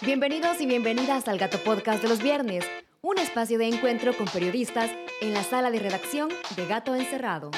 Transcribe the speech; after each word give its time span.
Bienvenidos 0.00 0.60
y 0.60 0.66
bienvenidas 0.66 1.26
al 1.26 1.38
Gato 1.38 1.58
Podcast 1.58 2.00
de 2.00 2.08
los 2.08 2.22
viernes, 2.22 2.64
un 3.02 3.18
espacio 3.18 3.58
de 3.58 3.66
encuentro 3.66 4.16
con 4.16 4.28
periodistas 4.28 4.92
en 5.20 5.34
la 5.34 5.42
sala 5.42 5.72
de 5.72 5.80
redacción 5.80 6.28
de 6.54 6.66
Gato 6.66 6.94
Encerrado. 6.94 7.50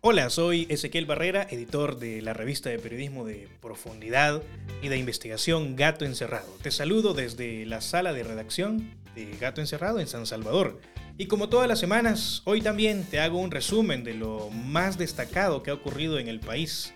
Hola, 0.00 0.30
soy 0.30 0.66
Ezequiel 0.70 1.04
Barrera, 1.04 1.46
editor 1.50 1.98
de 1.98 2.22
la 2.22 2.32
revista 2.32 2.70
de 2.70 2.78
periodismo 2.78 3.26
de 3.26 3.46
profundidad 3.60 4.42
y 4.80 4.88
de 4.88 4.96
investigación 4.96 5.76
Gato 5.76 6.06
Encerrado. 6.06 6.50
Te 6.62 6.70
saludo 6.70 7.12
desde 7.12 7.66
la 7.66 7.82
sala 7.82 8.14
de 8.14 8.24
redacción 8.24 8.94
de 9.14 9.36
Gato 9.38 9.60
Encerrado 9.60 10.00
en 10.00 10.06
San 10.06 10.24
Salvador. 10.24 10.80
Y 11.18 11.26
como 11.26 11.48
todas 11.48 11.68
las 11.68 11.78
semanas, 11.78 12.42
hoy 12.44 12.62
también 12.62 13.04
te 13.04 13.20
hago 13.20 13.38
un 13.38 13.50
resumen 13.50 14.04
de 14.04 14.14
lo 14.14 14.50
más 14.50 14.96
destacado 14.96 15.62
que 15.62 15.70
ha 15.70 15.74
ocurrido 15.74 16.18
en 16.18 16.28
el 16.28 16.40
país. 16.40 16.92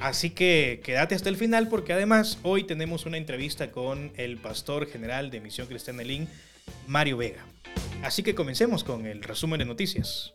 Así 0.00 0.30
que 0.30 0.80
quédate 0.84 1.14
hasta 1.14 1.28
el 1.28 1.36
final 1.36 1.68
porque 1.68 1.92
además 1.92 2.38
hoy 2.42 2.64
tenemos 2.64 3.04
una 3.04 3.16
entrevista 3.16 3.70
con 3.72 4.12
el 4.16 4.38
pastor 4.38 4.86
general 4.86 5.30
de 5.30 5.40
Misión 5.40 5.66
Cristiana 5.66 6.02
Lin, 6.02 6.28
Mario 6.86 7.16
Vega. 7.16 7.44
Así 8.02 8.22
que 8.22 8.34
comencemos 8.34 8.84
con 8.84 9.06
el 9.06 9.22
resumen 9.22 9.58
de 9.58 9.64
noticias. 9.64 10.34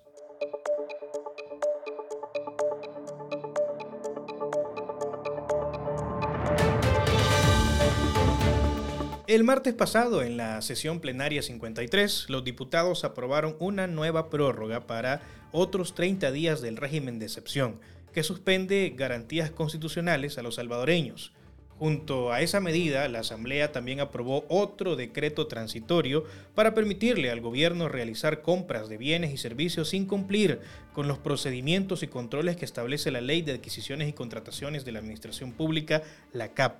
El 9.34 9.44
martes 9.44 9.74
pasado, 9.74 10.22
en 10.22 10.38
la 10.38 10.62
sesión 10.62 11.00
plenaria 11.00 11.42
53, 11.42 12.28
los 12.30 12.44
diputados 12.44 13.04
aprobaron 13.04 13.56
una 13.58 13.88
nueva 13.88 14.30
prórroga 14.30 14.86
para 14.86 15.24
otros 15.52 15.96
30 15.96 16.32
días 16.32 16.62
del 16.62 16.78
régimen 16.78 17.18
de 17.18 17.26
excepción, 17.26 17.80
que 18.14 18.22
suspende 18.22 18.94
garantías 18.96 19.50
constitucionales 19.50 20.38
a 20.38 20.44
los 20.44 20.54
salvadoreños. 20.54 21.34
Junto 21.80 22.32
a 22.32 22.42
esa 22.42 22.60
medida, 22.60 23.08
la 23.08 23.22
Asamblea 23.22 23.72
también 23.72 24.02
aprobó 24.02 24.46
otro 24.50 24.96
decreto 24.96 25.48
transitorio 25.48 26.26
para 26.54 26.76
permitirle 26.76 27.32
al 27.32 27.42
gobierno 27.42 27.90
realizar 27.90 28.44
compras 28.44 28.88
de 28.88 29.00
bienes 29.00 29.34
y 29.34 29.38
servicios 29.38 29.90
sin 29.90 30.06
cumplir 30.06 30.60
con 30.94 31.08
los 31.08 31.18
procedimientos 31.18 32.04
y 32.04 32.08
controles 32.08 32.56
que 32.56 32.66
establece 32.66 33.10
la 33.10 33.22
Ley 33.22 33.42
de 33.42 33.54
Adquisiciones 33.54 34.08
y 34.08 34.14
Contrataciones 34.14 34.86
de 34.86 34.92
la 34.92 35.00
Administración 35.00 35.54
Pública, 35.54 36.04
la 36.34 36.50
CAP. 36.50 36.76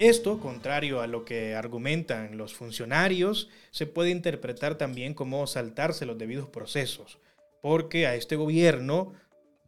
Esto, 0.00 0.40
contrario 0.40 1.00
a 1.00 1.06
lo 1.06 1.24
que 1.24 1.54
argumentan 1.54 2.36
los 2.36 2.52
funcionarios, 2.52 3.48
se 3.70 3.86
puede 3.86 4.10
interpretar 4.10 4.76
también 4.76 5.14
como 5.14 5.46
saltarse 5.46 6.04
los 6.04 6.18
debidos 6.18 6.48
procesos, 6.48 7.18
porque 7.62 8.08
a 8.08 8.16
este 8.16 8.34
gobierno 8.34 9.12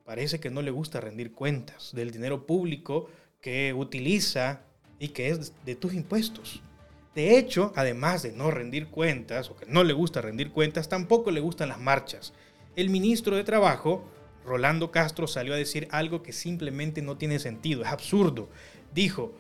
parece 0.04 0.40
que 0.40 0.50
no 0.50 0.62
le 0.62 0.72
gusta 0.72 1.00
rendir 1.00 1.32
cuentas 1.32 1.92
del 1.94 2.10
dinero 2.10 2.44
público 2.44 3.08
que 3.40 3.72
utiliza 3.72 4.62
y 4.98 5.08
que 5.08 5.28
es 5.28 5.52
de 5.64 5.76
tus 5.76 5.94
impuestos. 5.94 6.60
De 7.14 7.38
hecho, 7.38 7.72
además 7.76 8.24
de 8.24 8.32
no 8.32 8.50
rendir 8.50 8.88
cuentas, 8.88 9.48
o 9.48 9.56
que 9.56 9.66
no 9.66 9.84
le 9.84 9.92
gusta 9.92 10.20
rendir 10.20 10.50
cuentas, 10.50 10.88
tampoco 10.88 11.30
le 11.30 11.40
gustan 11.40 11.68
las 11.68 11.80
marchas. 11.80 12.32
El 12.74 12.90
ministro 12.90 13.36
de 13.36 13.44
Trabajo, 13.44 14.04
Rolando 14.44 14.90
Castro, 14.90 15.28
salió 15.28 15.54
a 15.54 15.56
decir 15.56 15.86
algo 15.92 16.24
que 16.24 16.32
simplemente 16.32 17.00
no 17.00 17.16
tiene 17.16 17.38
sentido, 17.38 17.82
es 17.82 17.88
absurdo. 17.88 18.48
Dijo, 18.92 19.32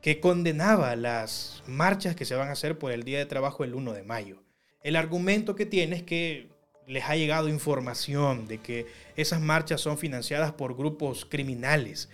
que 0.00 0.20
condenaba 0.20 0.96
las 0.96 1.62
marchas 1.66 2.16
que 2.16 2.24
se 2.24 2.34
van 2.34 2.48
a 2.48 2.52
hacer 2.52 2.78
por 2.78 2.92
el 2.92 3.04
Día 3.04 3.18
de 3.18 3.26
Trabajo 3.26 3.64
el 3.64 3.74
1 3.74 3.92
de 3.92 4.02
mayo. 4.02 4.42
El 4.82 4.96
argumento 4.96 5.54
que 5.54 5.66
tiene 5.66 5.96
es 5.96 6.02
que 6.02 6.48
les 6.86 7.04
ha 7.04 7.16
llegado 7.16 7.48
información 7.48 8.48
de 8.48 8.58
que 8.58 8.86
esas 9.16 9.40
marchas 9.40 9.80
son 9.80 9.98
financiadas 9.98 10.52
por 10.52 10.76
grupos 10.76 11.24
criminales. 11.24 12.08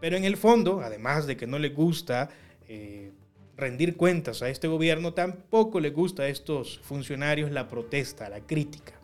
Pero 0.00 0.16
en 0.16 0.24
el 0.24 0.36
fondo, 0.36 0.80
además 0.80 1.26
de 1.26 1.36
que 1.36 1.46
no 1.46 1.58
les 1.58 1.74
gusta 1.74 2.30
eh, 2.68 3.12
rendir 3.56 3.96
cuentas 3.96 4.42
a 4.42 4.48
este 4.48 4.68
gobierno, 4.68 5.12
tampoco 5.12 5.80
les 5.80 5.92
gusta 5.92 6.22
a 6.22 6.28
estos 6.28 6.78
funcionarios 6.82 7.50
la 7.50 7.68
protesta, 7.68 8.28
la 8.28 8.40
crítica. 8.40 8.94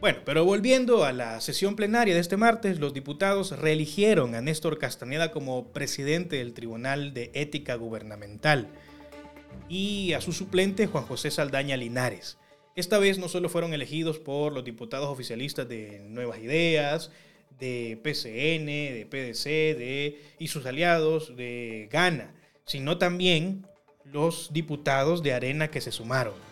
Bueno, 0.00 0.20
pero 0.24 0.46
volviendo 0.46 1.04
a 1.04 1.12
la 1.12 1.42
sesión 1.42 1.76
plenaria 1.76 2.14
de 2.14 2.20
este 2.20 2.38
martes, 2.38 2.80
los 2.80 2.94
diputados 2.94 3.58
reeligieron 3.58 4.34
a 4.34 4.40
Néstor 4.40 4.78
Castañeda 4.78 5.30
como 5.30 5.72
presidente 5.74 6.36
del 6.36 6.54
Tribunal 6.54 7.12
de 7.12 7.30
Ética 7.34 7.74
Gubernamental 7.74 8.68
y 9.68 10.14
a 10.14 10.22
su 10.22 10.32
suplente 10.32 10.86
Juan 10.86 11.04
José 11.04 11.30
Saldaña 11.30 11.76
Linares. 11.76 12.38
Esta 12.76 12.98
vez 12.98 13.18
no 13.18 13.28
solo 13.28 13.50
fueron 13.50 13.74
elegidos 13.74 14.18
por 14.18 14.54
los 14.54 14.64
diputados 14.64 15.08
oficialistas 15.08 15.68
de 15.68 16.00
Nuevas 16.00 16.38
Ideas, 16.38 17.10
de 17.58 18.00
PCN, 18.02 18.66
de 18.66 19.06
PDC 19.06 19.44
de, 19.78 20.20
y 20.38 20.48
sus 20.48 20.64
aliados 20.64 21.36
de 21.36 21.90
Gana, 21.92 22.32
sino 22.64 22.96
también 22.96 23.66
los 24.06 24.50
diputados 24.54 25.22
de 25.22 25.34
Arena 25.34 25.68
que 25.68 25.82
se 25.82 25.92
sumaron. 25.92 26.49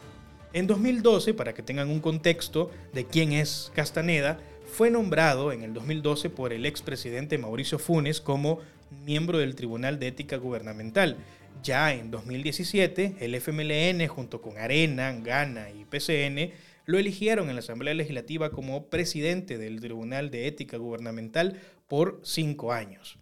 En 0.54 0.66
2012, 0.66 1.34
para 1.34 1.52
que 1.52 1.62
tengan 1.62 1.90
un 1.90 2.00
contexto 2.00 2.70
de 2.94 3.04
quién 3.04 3.32
es 3.32 3.70
Castaneda, 3.74 4.38
fue 4.64 4.90
nombrado 4.90 5.52
en 5.52 5.62
el 5.62 5.74
2012 5.74 6.30
por 6.30 6.54
el 6.54 6.64
expresidente 6.64 7.36
Mauricio 7.36 7.78
Funes 7.78 8.20
como 8.22 8.60
miembro 9.04 9.38
del 9.38 9.54
Tribunal 9.54 9.98
de 9.98 10.08
Ética 10.08 10.36
Gubernamental. 10.36 11.18
Ya 11.62 11.92
en 11.92 12.10
2017, 12.10 13.16
el 13.20 13.34
FMLN 13.34 14.06
junto 14.08 14.40
con 14.40 14.56
Arena, 14.56 15.12
Gana 15.12 15.70
y 15.70 15.84
PCN 15.84 16.52
lo 16.86 16.98
eligieron 16.98 17.50
en 17.50 17.56
la 17.56 17.60
Asamblea 17.60 17.92
Legislativa 17.92 18.50
como 18.50 18.86
presidente 18.86 19.58
del 19.58 19.80
Tribunal 19.80 20.30
de 20.30 20.46
Ética 20.46 20.78
Gubernamental 20.78 21.60
por 21.88 22.20
cinco 22.22 22.72
años. 22.72 23.18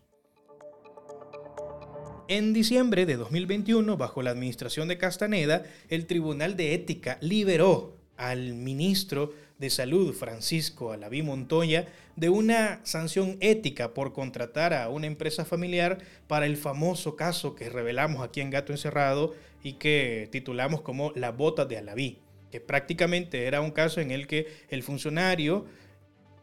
En 2.29 2.53
diciembre 2.53 3.07
de 3.07 3.17
2021, 3.17 3.97
bajo 3.97 4.21
la 4.21 4.31
administración 4.31 4.89
de 4.89 4.99
Castaneda, 4.99 5.63
el 5.89 6.07
Tribunal 6.07 6.57
de 6.57 6.75
Ética 6.75 7.19
liberó 7.21 7.97
al 8.17 8.55
ministro 8.55 9.33
de 9.59 9.71
Salud, 9.71 10.13
Francisco 10.13 10.91
Alaví 10.91 11.23
Montoya, 11.23 11.87
de 12.17 12.29
una 12.29 12.81
sanción 12.85 13.37
ética 13.39 13.95
por 13.95 14.13
contratar 14.13 14.75
a 14.75 14.89
una 14.89 15.07
empresa 15.07 15.45
familiar 15.45 15.99
para 16.27 16.47
el 16.47 16.57
famoso 16.57 17.15
caso 17.15 17.55
que 17.55 17.71
revelamos 17.71 18.25
aquí 18.25 18.41
en 18.41 18.51
Gato 18.51 18.73
Encerrado 18.73 19.33
y 19.63 19.75
que 19.75 20.29
titulamos 20.33 20.81
como 20.81 21.13
La 21.15 21.31
bota 21.31 21.65
de 21.65 21.79
Alaví, 21.79 22.19
que 22.51 22.61
prácticamente 22.61 23.45
era 23.47 23.61
un 23.61 23.71
caso 23.71 24.01
en 24.01 24.11
el 24.11 24.27
que 24.27 24.49
el 24.69 24.83
funcionario 24.83 25.67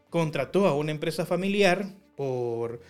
contrató 0.08 0.66
a 0.66 0.74
una 0.74 0.92
empresa 0.92 1.26
familiar 1.26 1.92
por 2.16 2.80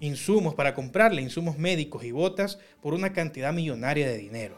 insumos 0.00 0.54
para 0.54 0.74
comprarle 0.74 1.22
insumos 1.22 1.58
médicos 1.58 2.04
y 2.04 2.12
botas 2.12 2.58
por 2.80 2.94
una 2.94 3.12
cantidad 3.12 3.52
millonaria 3.52 4.08
de 4.08 4.18
dinero. 4.18 4.56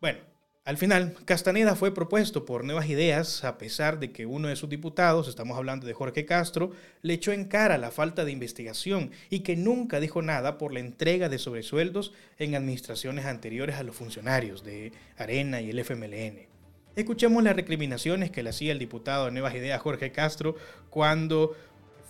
Bueno, 0.00 0.20
al 0.64 0.76
final, 0.76 1.16
Castaneda 1.24 1.74
fue 1.74 1.92
propuesto 1.94 2.44
por 2.44 2.64
Nuevas 2.64 2.88
Ideas, 2.88 3.44
a 3.44 3.56
pesar 3.56 3.98
de 3.98 4.12
que 4.12 4.26
uno 4.26 4.48
de 4.48 4.56
sus 4.56 4.68
diputados, 4.68 5.26
estamos 5.26 5.56
hablando 5.56 5.86
de 5.86 5.94
Jorge 5.94 6.26
Castro, 6.26 6.72
le 7.02 7.14
echó 7.14 7.32
en 7.32 7.46
cara 7.46 7.78
la 7.78 7.90
falta 7.90 8.24
de 8.24 8.32
investigación 8.32 9.10
y 9.30 9.40
que 9.40 9.56
nunca 9.56 10.00
dijo 10.00 10.22
nada 10.22 10.58
por 10.58 10.72
la 10.72 10.80
entrega 10.80 11.28
de 11.28 11.38
sobresueldos 11.38 12.12
en 12.38 12.54
administraciones 12.54 13.24
anteriores 13.24 13.76
a 13.76 13.82
los 13.82 13.96
funcionarios 13.96 14.62
de 14.62 14.92
Arena 15.16 15.60
y 15.60 15.70
el 15.70 15.78
FMLN. 15.78 16.50
Escuchemos 16.94 17.42
las 17.42 17.56
recriminaciones 17.56 18.30
que 18.30 18.42
le 18.42 18.50
hacía 18.50 18.72
el 18.72 18.78
diputado 18.78 19.24
de 19.24 19.30
Nuevas 19.32 19.54
Ideas 19.54 19.80
Jorge 19.80 20.12
Castro 20.12 20.56
cuando 20.90 21.56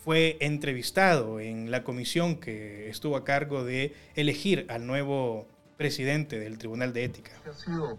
fue 0.02 0.38
entrevistado 0.40 1.40
en 1.40 1.70
la 1.70 1.84
comisión 1.84 2.40
que 2.40 2.88
estuvo 2.88 3.16
a 3.16 3.24
cargo 3.24 3.64
de 3.64 3.94
elegir 4.14 4.66
al 4.70 4.86
nuevo 4.86 5.46
presidente 5.76 6.38
del 6.38 6.58
Tribunal 6.58 6.92
de 6.92 7.04
Ética. 7.04 7.32
Ha 7.48 7.52
sido 7.52 7.98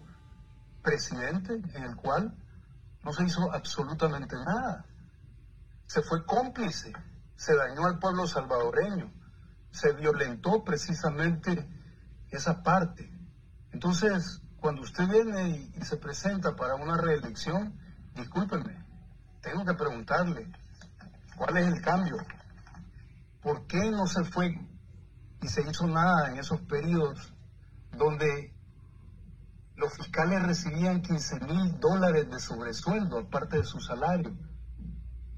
presidente 0.82 1.60
en 1.74 1.84
el 1.84 1.96
cual 1.96 2.34
no 3.04 3.12
se 3.12 3.24
hizo 3.24 3.52
absolutamente 3.52 4.34
nada. 4.36 4.84
Se 5.86 6.02
fue 6.02 6.24
cómplice, 6.24 6.92
se 7.36 7.54
dañó 7.54 7.86
al 7.86 7.98
pueblo 7.98 8.26
salvadoreño, 8.26 9.12
se 9.70 9.92
violentó 9.92 10.64
precisamente 10.64 11.68
esa 12.30 12.62
parte. 12.62 13.10
Entonces, 13.72 14.42
cuando 14.60 14.82
usted 14.82 15.06
viene 15.08 15.70
y, 15.76 15.84
se 15.84 15.96
presenta 15.96 16.56
para 16.56 16.74
una 16.74 16.96
reelección, 16.96 17.78
discúlpeme, 18.14 18.84
tengo 19.40 19.64
que 19.64 19.74
preguntarle, 19.74 20.50
¿Cuál 21.36 21.56
es 21.56 21.66
el 21.66 21.80
cambio? 21.80 22.16
¿Por 23.42 23.66
qué 23.66 23.90
no 23.90 24.06
se 24.06 24.24
fue 24.24 24.58
y 25.40 25.48
se 25.48 25.62
hizo 25.68 25.86
nada 25.86 26.30
en 26.30 26.38
esos 26.38 26.60
periodos 26.62 27.34
donde 27.96 28.54
los 29.76 29.92
fiscales 29.94 30.42
recibían 30.42 31.02
15 31.02 31.40
mil 31.40 31.80
dólares 31.80 32.30
de 32.30 32.38
sobresueldo 32.38 33.18
aparte 33.18 33.58
de 33.58 33.64
su 33.64 33.80
salario? 33.80 34.36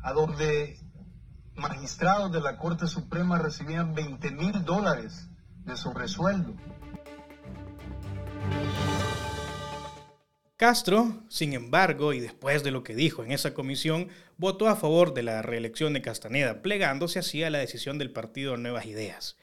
A 0.03 0.13
donde 0.13 0.79
magistrados 1.57 2.33
de 2.33 2.41
la 2.41 2.59
Corte 2.59 2.87
Suprema 2.87 3.39
recibían 3.39 3.95
20 3.95 4.31
mil 4.33 4.65
dólares 4.65 5.29
de 5.65 5.77
sobresueldo. 5.77 6.55
Castro, 10.57 11.25
sin 11.29 11.53
embargo, 11.53 12.13
y 12.13 12.21
después 12.21 12.63
de 12.63 12.71
lo 12.71 12.85
que 12.85 12.95
dijo 12.95 13.25
en 13.25 13.33
esa 13.33 13.55
comisión, 13.55 14.09
votó 14.37 14.69
a 14.69 14.77
favor 14.77 15.13
de 15.13 15.25
la 15.25 15.43
reelección 15.43 15.95
de 15.95 16.01
Castaneda, 16.01 16.63
plegándose 16.63 17.19
así 17.19 17.43
a 17.43 17.51
la 17.51 17.59
decisión 17.59 17.99
del 17.99 18.13
partido 18.13 18.57
Nuevas 18.57 18.87
Ideas. 18.87 19.37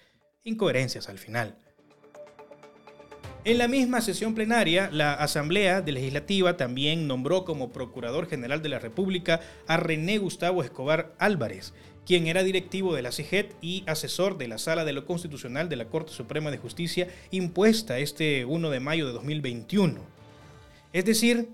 Incoherencias 0.46 1.10
al 1.10 1.18
final. 1.18 1.58
En 3.44 3.58
la 3.58 3.68
misma 3.68 4.00
sesión 4.00 4.36
plenaria, 4.36 4.90
la 4.90 5.14
Asamblea 5.14 5.82
Legislativa 5.82 6.56
también 6.56 7.08
nombró 7.08 7.44
como 7.44 7.74
Procurador 7.74 8.30
General 8.30 8.62
de 8.62 8.70
la 8.70 8.80
República 8.80 9.42
a 9.68 9.76
René 9.76 10.18
Gustavo 10.18 10.64
Escobar 10.64 11.14
Álvarez, 11.18 11.74
quien 12.06 12.28
era 12.28 12.42
directivo 12.42 12.96
de 12.96 13.02
la 13.02 13.12
CIGET 13.12 13.54
y 13.60 13.84
asesor 13.86 14.38
de 14.38 14.48
la 14.48 14.60
Sala 14.60 14.86
de 14.86 14.94
lo 14.94 15.06
Constitucional 15.06 15.68
de 15.68 15.76
la 15.76 15.90
Corte 15.90 16.14
Suprema 16.14 16.52
de 16.52 16.58
Justicia 16.58 17.10
impuesta 17.32 18.00
este 18.00 18.46
1 18.46 18.70
de 18.70 18.80
mayo 18.80 19.08
de 19.08 19.12
2021. 19.12 20.21
Es 20.94 21.06
decir, 21.06 21.50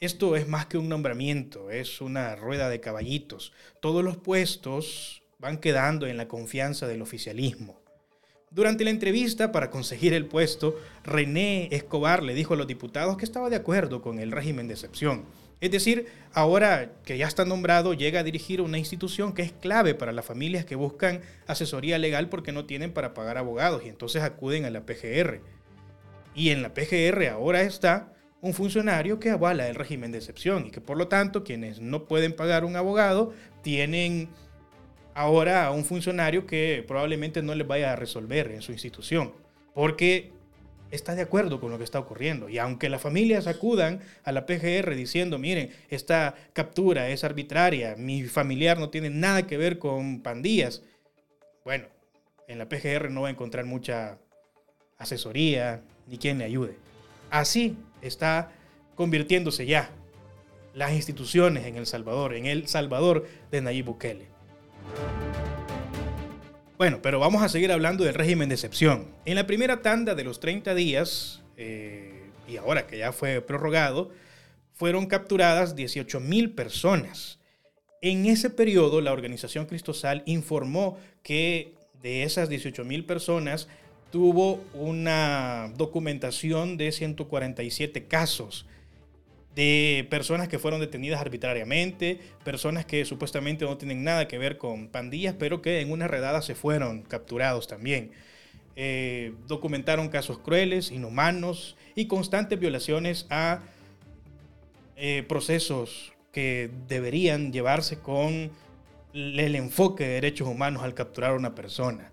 esto 0.00 0.36
es 0.36 0.48
más 0.48 0.66
que 0.66 0.78
un 0.78 0.88
nombramiento, 0.88 1.70
es 1.70 2.00
una 2.00 2.36
rueda 2.36 2.70
de 2.70 2.80
caballitos. 2.80 3.52
Todos 3.80 4.02
los 4.02 4.16
puestos 4.16 5.22
van 5.38 5.58
quedando 5.58 6.06
en 6.06 6.16
la 6.16 6.28
confianza 6.28 6.86
del 6.86 7.02
oficialismo. 7.02 7.82
Durante 8.50 8.84
la 8.84 8.90
entrevista 8.90 9.52
para 9.52 9.70
conseguir 9.70 10.14
el 10.14 10.24
puesto, 10.24 10.78
René 11.04 11.68
Escobar 11.70 12.22
le 12.22 12.32
dijo 12.32 12.54
a 12.54 12.56
los 12.56 12.66
diputados 12.66 13.18
que 13.18 13.26
estaba 13.26 13.50
de 13.50 13.56
acuerdo 13.56 14.00
con 14.00 14.18
el 14.18 14.32
régimen 14.32 14.68
de 14.68 14.74
excepción. 14.74 15.26
Es 15.60 15.70
decir, 15.70 16.06
ahora 16.32 16.92
que 17.04 17.18
ya 17.18 17.26
está 17.26 17.44
nombrado, 17.44 17.92
llega 17.92 18.20
a 18.20 18.24
dirigir 18.24 18.62
una 18.62 18.78
institución 18.78 19.34
que 19.34 19.42
es 19.42 19.52
clave 19.52 19.94
para 19.94 20.12
las 20.12 20.24
familias 20.24 20.64
que 20.64 20.76
buscan 20.76 21.20
asesoría 21.46 21.98
legal 21.98 22.30
porque 22.30 22.52
no 22.52 22.64
tienen 22.64 22.92
para 22.92 23.12
pagar 23.12 23.36
abogados 23.36 23.82
y 23.84 23.88
entonces 23.88 24.22
acuden 24.22 24.64
a 24.64 24.70
la 24.70 24.86
PGR. 24.86 25.42
Y 26.34 26.50
en 26.50 26.62
la 26.62 26.72
PGR 26.72 27.26
ahora 27.28 27.62
está 27.62 28.14
un 28.40 28.54
funcionario 28.54 29.18
que 29.18 29.30
avala 29.30 29.68
el 29.68 29.74
régimen 29.74 30.12
de 30.12 30.18
excepción 30.18 30.66
y 30.66 30.70
que 30.70 30.80
por 30.80 30.96
lo 30.96 31.08
tanto 31.08 31.42
quienes 31.44 31.80
no 31.80 32.04
pueden 32.04 32.34
pagar 32.34 32.64
un 32.64 32.76
abogado 32.76 33.32
tienen 33.62 34.28
ahora 35.14 35.66
a 35.66 35.72
un 35.72 35.84
funcionario 35.84 36.46
que 36.46 36.84
probablemente 36.86 37.42
no 37.42 37.54
les 37.54 37.66
vaya 37.66 37.92
a 37.92 37.96
resolver 37.96 38.52
en 38.52 38.62
su 38.62 38.70
institución, 38.70 39.32
porque 39.74 40.30
está 40.92 41.16
de 41.16 41.22
acuerdo 41.22 41.60
con 41.60 41.70
lo 41.70 41.78
que 41.78 41.84
está 41.84 41.98
ocurriendo. 41.98 42.48
Y 42.48 42.58
aunque 42.58 42.88
las 42.88 43.02
familias 43.02 43.48
acudan 43.48 44.00
a 44.22 44.30
la 44.30 44.46
PGR 44.46 44.94
diciendo, 44.94 45.38
miren, 45.38 45.70
esta 45.90 46.36
captura 46.52 47.08
es 47.08 47.24
arbitraria, 47.24 47.96
mi 47.96 48.22
familiar 48.24 48.78
no 48.78 48.90
tiene 48.90 49.10
nada 49.10 49.46
que 49.46 49.56
ver 49.56 49.80
con 49.80 50.22
pandillas, 50.22 50.82
bueno, 51.64 51.86
en 52.46 52.58
la 52.58 52.68
PGR 52.68 53.10
no 53.10 53.22
va 53.22 53.28
a 53.28 53.32
encontrar 53.32 53.64
mucha 53.64 54.18
asesoría 54.98 55.82
ni 56.06 56.16
quien 56.16 56.38
le 56.38 56.44
ayude. 56.44 56.76
Así 57.30 57.76
está 58.02 58.52
convirtiéndose 58.94 59.66
ya 59.66 59.90
las 60.74 60.92
instituciones 60.92 61.66
en 61.66 61.76
El 61.76 61.86
Salvador, 61.86 62.34
en 62.34 62.46
El 62.46 62.68
Salvador 62.68 63.26
de 63.50 63.60
Nayib 63.60 63.86
Bukele. 63.86 64.26
Bueno, 66.76 67.00
pero 67.02 67.18
vamos 67.18 67.42
a 67.42 67.48
seguir 67.48 67.72
hablando 67.72 68.04
del 68.04 68.14
régimen 68.14 68.48
de 68.48 68.54
excepción. 68.54 69.08
En 69.24 69.34
la 69.34 69.46
primera 69.46 69.82
tanda 69.82 70.14
de 70.14 70.22
los 70.22 70.38
30 70.38 70.76
días, 70.76 71.42
eh, 71.56 72.30
y 72.46 72.56
ahora 72.56 72.86
que 72.86 72.98
ya 72.98 73.10
fue 73.12 73.40
prorrogado, 73.40 74.12
fueron 74.74 75.06
capturadas 75.06 75.74
18 75.74 76.20
mil 76.20 76.54
personas. 76.54 77.40
En 78.00 78.26
ese 78.26 78.48
periodo, 78.48 79.00
la 79.00 79.12
organización 79.12 79.66
Cristosal 79.66 80.22
informó 80.24 80.96
que 81.24 81.74
de 82.00 82.22
esas 82.22 82.48
18 82.48 82.84
mil 82.84 83.04
personas, 83.04 83.66
tuvo 84.10 84.64
una 84.74 85.72
documentación 85.76 86.76
de 86.76 86.92
147 86.92 88.06
casos 88.06 88.66
de 89.54 90.06
personas 90.08 90.48
que 90.48 90.58
fueron 90.58 90.80
detenidas 90.80 91.20
arbitrariamente, 91.20 92.20
personas 92.44 92.86
que 92.86 93.04
supuestamente 93.04 93.64
no 93.64 93.76
tienen 93.76 94.04
nada 94.04 94.28
que 94.28 94.38
ver 94.38 94.56
con 94.56 94.88
pandillas, 94.88 95.34
pero 95.36 95.62
que 95.62 95.80
en 95.80 95.90
una 95.90 96.06
redada 96.06 96.42
se 96.42 96.54
fueron 96.54 97.02
capturados 97.02 97.66
también. 97.66 98.12
Eh, 98.76 99.34
documentaron 99.48 100.08
casos 100.08 100.38
crueles, 100.38 100.92
inhumanos 100.92 101.76
y 101.96 102.06
constantes 102.06 102.60
violaciones 102.60 103.26
a 103.30 103.60
eh, 104.96 105.24
procesos 105.28 106.12
que 106.30 106.70
deberían 106.86 107.52
llevarse 107.52 107.98
con 107.98 108.52
el 109.12 109.54
enfoque 109.56 110.04
de 110.04 110.10
derechos 110.10 110.46
humanos 110.46 110.84
al 110.84 110.94
capturar 110.94 111.32
a 111.32 111.34
una 111.34 111.56
persona. 111.56 112.12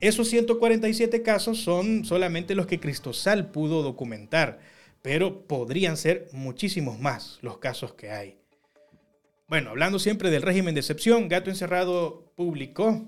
Esos 0.00 0.28
147 0.30 1.22
casos 1.22 1.58
son 1.58 2.06
solamente 2.06 2.54
los 2.54 2.66
que 2.66 2.80
Cristosal 2.80 3.50
pudo 3.50 3.82
documentar, 3.82 4.60
pero 5.02 5.46
podrían 5.46 5.98
ser 5.98 6.28
muchísimos 6.32 6.98
más 6.98 7.38
los 7.42 7.58
casos 7.58 7.92
que 7.92 8.10
hay. 8.10 8.38
Bueno, 9.46 9.70
hablando 9.70 9.98
siempre 9.98 10.30
del 10.30 10.42
régimen 10.42 10.74
de 10.74 10.80
excepción, 10.80 11.28
Gato 11.28 11.50
Encerrado 11.50 12.32
publicó 12.34 13.04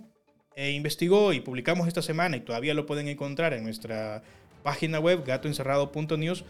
e 0.55 0.73
investigó 0.73 1.33
y 1.33 1.41
publicamos 1.41 1.89
esta 1.89 2.03
semana 2.03 2.37
y 2.37 2.41
todavía 2.41 2.75
lo 2.75 2.85
pueden 2.85 3.09
encontrar 3.09 3.55
en 3.55 3.65
nuestra 3.65 4.23
página 4.63 5.01
web 5.01 5.25
gatoencerrado.news 5.25 6.45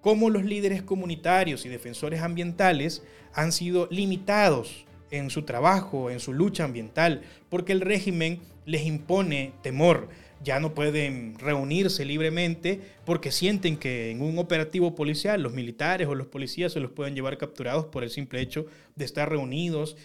cómo 0.00 0.30
los 0.30 0.44
líderes 0.44 0.82
comunitarios 0.82 1.66
y 1.66 1.68
defensores 1.68 2.20
ambientales 2.20 3.02
han 3.32 3.50
sido 3.50 3.88
limitados 3.90 4.86
en 5.10 5.30
su 5.30 5.42
trabajo, 5.42 6.10
en 6.10 6.20
su 6.20 6.32
lucha 6.32 6.64
ambiental, 6.64 7.22
porque 7.48 7.72
el 7.72 7.80
régimen 7.80 8.40
les 8.66 8.86
impone 8.86 9.52
temor. 9.62 10.08
Ya 10.42 10.58
no 10.58 10.72
pueden 10.72 11.38
reunirse 11.38 12.04
libremente 12.04 12.80
porque 13.04 13.30
sienten 13.30 13.76
que 13.76 14.10
en 14.10 14.22
un 14.22 14.38
operativo 14.38 14.94
policial 14.94 15.42
los 15.42 15.52
militares 15.52 16.08
o 16.08 16.14
los 16.14 16.28
policías 16.28 16.72
se 16.72 16.80
los 16.80 16.92
pueden 16.92 17.14
llevar 17.14 17.36
capturados 17.36 17.86
por 17.86 18.04
el 18.04 18.10
simple 18.10 18.40
hecho 18.40 18.66
de 18.96 19.04
estar 19.04 19.28
reunidos 19.28 19.96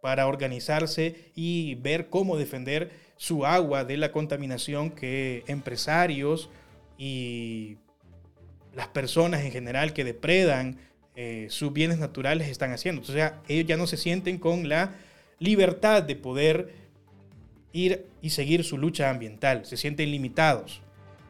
para 0.00 0.26
organizarse 0.26 1.30
y 1.34 1.74
ver 1.76 2.08
cómo 2.08 2.36
defender 2.36 2.90
su 3.16 3.44
agua 3.44 3.84
de 3.84 3.96
la 3.96 4.12
contaminación 4.12 4.90
que 4.90 5.44
empresarios 5.46 6.50
y 6.96 7.76
las 8.74 8.88
personas 8.88 9.42
en 9.44 9.52
general 9.52 9.92
que 9.92 10.04
depredan 10.04 10.78
eh, 11.22 11.50
sus 11.50 11.70
bienes 11.70 11.98
naturales 11.98 12.48
están 12.48 12.72
haciendo. 12.72 13.02
Entonces 13.02 13.32
ellos 13.46 13.66
ya 13.66 13.76
no 13.76 13.86
se 13.86 13.98
sienten 13.98 14.38
con 14.38 14.70
la 14.70 14.94
libertad 15.38 16.02
de 16.02 16.16
poder 16.16 16.72
ir 17.74 18.06
y 18.22 18.30
seguir 18.30 18.64
su 18.64 18.78
lucha 18.78 19.10
ambiental, 19.10 19.66
se 19.66 19.76
sienten 19.76 20.10
limitados. 20.10 20.80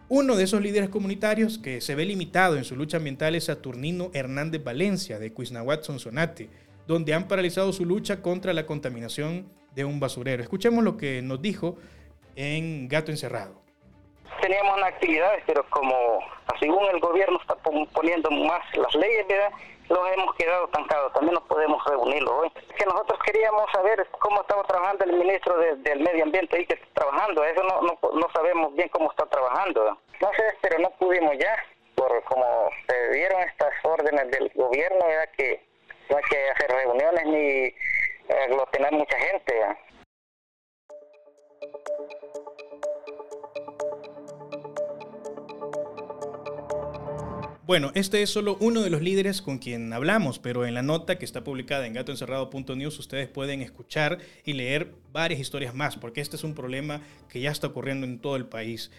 Uno 0.09 0.37
de 0.37 0.45
esos 0.45 0.61
líderes 0.61 0.91
comunitarios 0.91 1.59
que 1.59 1.81
se 1.81 1.97
ve 1.97 2.05
limitado 2.05 2.57
en 2.57 2.63
su 2.63 2.77
lucha 2.77 2.99
ambiental 2.99 3.35
es 3.35 3.47
Saturnino 3.47 4.13
Hernández 4.15 4.63
Valencia 4.63 5.19
de 5.19 5.33
Cuisnahuat 5.33 5.83
Sonsonate, 5.83 6.49
donde 6.87 7.13
han 7.13 7.27
paralizado 7.27 7.73
su 7.73 7.85
lucha 7.85 8.23
contra 8.23 8.53
la 8.53 8.67
contaminación 8.67 9.49
de 9.75 9.85
un 9.85 9.99
basurero. 9.99 10.41
Escuchemos 10.41 10.85
lo 10.85 10.97
que 10.97 11.21
nos 11.21 11.43
dijo 11.43 11.79
en 12.37 12.87
Gato 12.87 13.11
Encerrado. 13.11 13.61
Teníamos 14.41 14.77
una 14.77 14.87
actividad, 14.87 15.33
pero 15.49 15.69
como 15.69 16.21
según 16.61 16.85
el 16.95 17.01
gobierno 17.01 17.41
está 17.41 17.57
poniendo 17.93 18.31
más 18.31 18.63
las 18.77 18.95
leyes, 18.95 19.27
¿verdad? 19.29 19.51
Los 19.91 20.13
hemos 20.13 20.35
quedado 20.37 20.67
estancados, 20.67 21.13
también 21.13 21.35
nos 21.35 21.45
podemos 21.45 21.85
reunirlo 21.85 22.39
hoy. 22.39 22.51
Que 22.79 22.87
nosotros 22.87 23.19
queríamos 23.25 23.71
saber 23.73 24.07
cómo 24.19 24.41
estaba 24.41 24.63
trabajando 24.65 25.05
el 25.05 25.13
ministro 25.15 25.57
del 25.59 26.01
Medio 26.01 26.25
Ambiente 26.25 26.57
ahí 26.57 26.67
que 26.67 26.75
está 26.75 26.87
trabajando, 26.95 27.45
eso 27.45 27.63
no, 27.65 27.99
no, 28.13 28.29
sabemos 28.33 28.75
bien 28.75 28.89
cómo 28.89 29.11
está 29.11 29.27
trabajando. 29.27 29.99
No 30.21 30.31
sé, 30.37 30.55
pero 30.61 30.79
no 30.79 30.91
pudimos 30.91 31.37
ya, 31.39 31.57
por 31.97 32.23
como 32.25 32.71
se 32.89 33.11
dieron 33.11 33.41
estas 33.43 33.73
órdenes 33.83 34.31
del 34.31 34.51
gobierno, 34.55 35.05
era 35.07 35.27
que 35.33 35.61
no 36.09 36.17
hay 36.17 36.23
que 36.25 36.51
hacer 36.51 36.71
reuniones 36.71 37.27
ni 37.27 37.75
tener 38.71 38.93
mucha 38.93 39.19
gente. 39.19 39.53
Bueno, 47.71 47.93
este 47.95 48.21
es 48.21 48.31
solo 48.31 48.57
uno 48.59 48.83
de 48.83 48.91
los 48.91 49.01
líderes 49.01 49.43
con 49.43 49.59
quien 49.59 49.93
hablamos, 49.93 50.41
pero 50.41 50.67
en 50.67 50.75
la 50.75 50.83
nota 50.83 51.19
que 51.19 51.25
está 51.25 51.45
publicada 51.45 51.87
en 51.87 51.93
gatoencerrado.news 51.93 52.99
ustedes 52.99 53.29
pueden 53.29 53.63
escuchar 53.63 54.19
y 54.45 54.55
leer 54.55 54.93
varias 55.13 55.39
historias 55.39 55.73
más, 55.73 55.97
porque 55.97 56.21
este 56.21 56.35
es 56.35 56.43
un 56.43 56.57
problema 56.57 57.01
que 57.29 57.41
ya 57.41 57.53
está 57.53 57.69
ocurriendo 57.69 58.09
en 58.09 58.19
todo 58.19 58.35
el 58.35 58.47
país. 58.47 58.91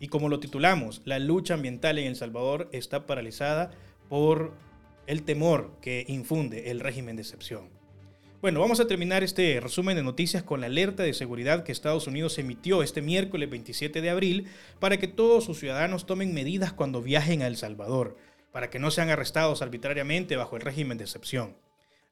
Y 0.00 0.08
como 0.08 0.28
lo 0.28 0.40
titulamos, 0.40 1.00
la 1.04 1.20
lucha 1.20 1.54
ambiental 1.54 1.96
en 1.96 2.08
El 2.08 2.16
Salvador 2.16 2.68
está 2.72 3.06
paralizada 3.06 3.70
por 4.08 4.52
el 5.06 5.22
temor 5.22 5.78
que 5.80 6.04
infunde 6.08 6.72
el 6.72 6.80
régimen 6.80 7.14
de 7.14 7.22
excepción. 7.22 7.77
Bueno, 8.40 8.60
vamos 8.60 8.78
a 8.78 8.86
terminar 8.86 9.24
este 9.24 9.58
resumen 9.58 9.96
de 9.96 10.04
noticias 10.04 10.44
con 10.44 10.60
la 10.60 10.68
alerta 10.68 11.02
de 11.02 11.12
seguridad 11.12 11.64
que 11.64 11.72
Estados 11.72 12.06
Unidos 12.06 12.38
emitió 12.38 12.84
este 12.84 13.02
miércoles 13.02 13.50
27 13.50 14.00
de 14.00 14.10
abril 14.10 14.46
para 14.78 14.96
que 14.96 15.08
todos 15.08 15.42
sus 15.42 15.58
ciudadanos 15.58 16.06
tomen 16.06 16.32
medidas 16.32 16.72
cuando 16.72 17.02
viajen 17.02 17.42
a 17.42 17.48
El 17.48 17.56
Salvador, 17.56 18.16
para 18.52 18.70
que 18.70 18.78
no 18.78 18.92
sean 18.92 19.10
arrestados 19.10 19.60
arbitrariamente 19.60 20.36
bajo 20.36 20.54
el 20.54 20.62
régimen 20.62 20.98
de 20.98 21.04
excepción. 21.04 21.56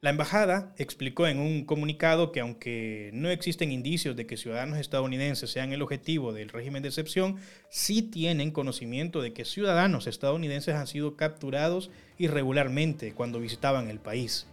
La 0.01 0.11
embajada 0.11 0.75
explicó 0.79 1.29
en 1.29 1.39
un 1.39 1.65
comunicado 1.65 2.33
que 2.33 2.41
aunque 2.41 3.11
no 3.13 3.31
existen 3.31 3.71
indicios 3.71 4.17
de 4.17 4.27
que 4.27 4.37
ciudadanos 4.37 4.79
estadounidenses 4.79 5.53
sean 5.53 5.73
el 5.73 5.81
objetivo 5.81 6.33
del 6.33 6.49
régimen 6.49 6.83
de 6.83 6.89
excepción, 6.89 7.37
sí 7.71 8.03
tienen 8.03 8.51
conocimiento 8.51 9.23
de 9.23 9.33
que 9.33 9.45
ciudadanos 9.45 10.09
estadounidenses 10.09 10.75
han 10.75 10.89
sido 10.89 11.15
capturados 11.15 11.93
irregularmente 12.19 13.13
cuando 13.13 13.39
visitaban 13.39 13.91
el 13.91 14.01
país. 14.01 14.49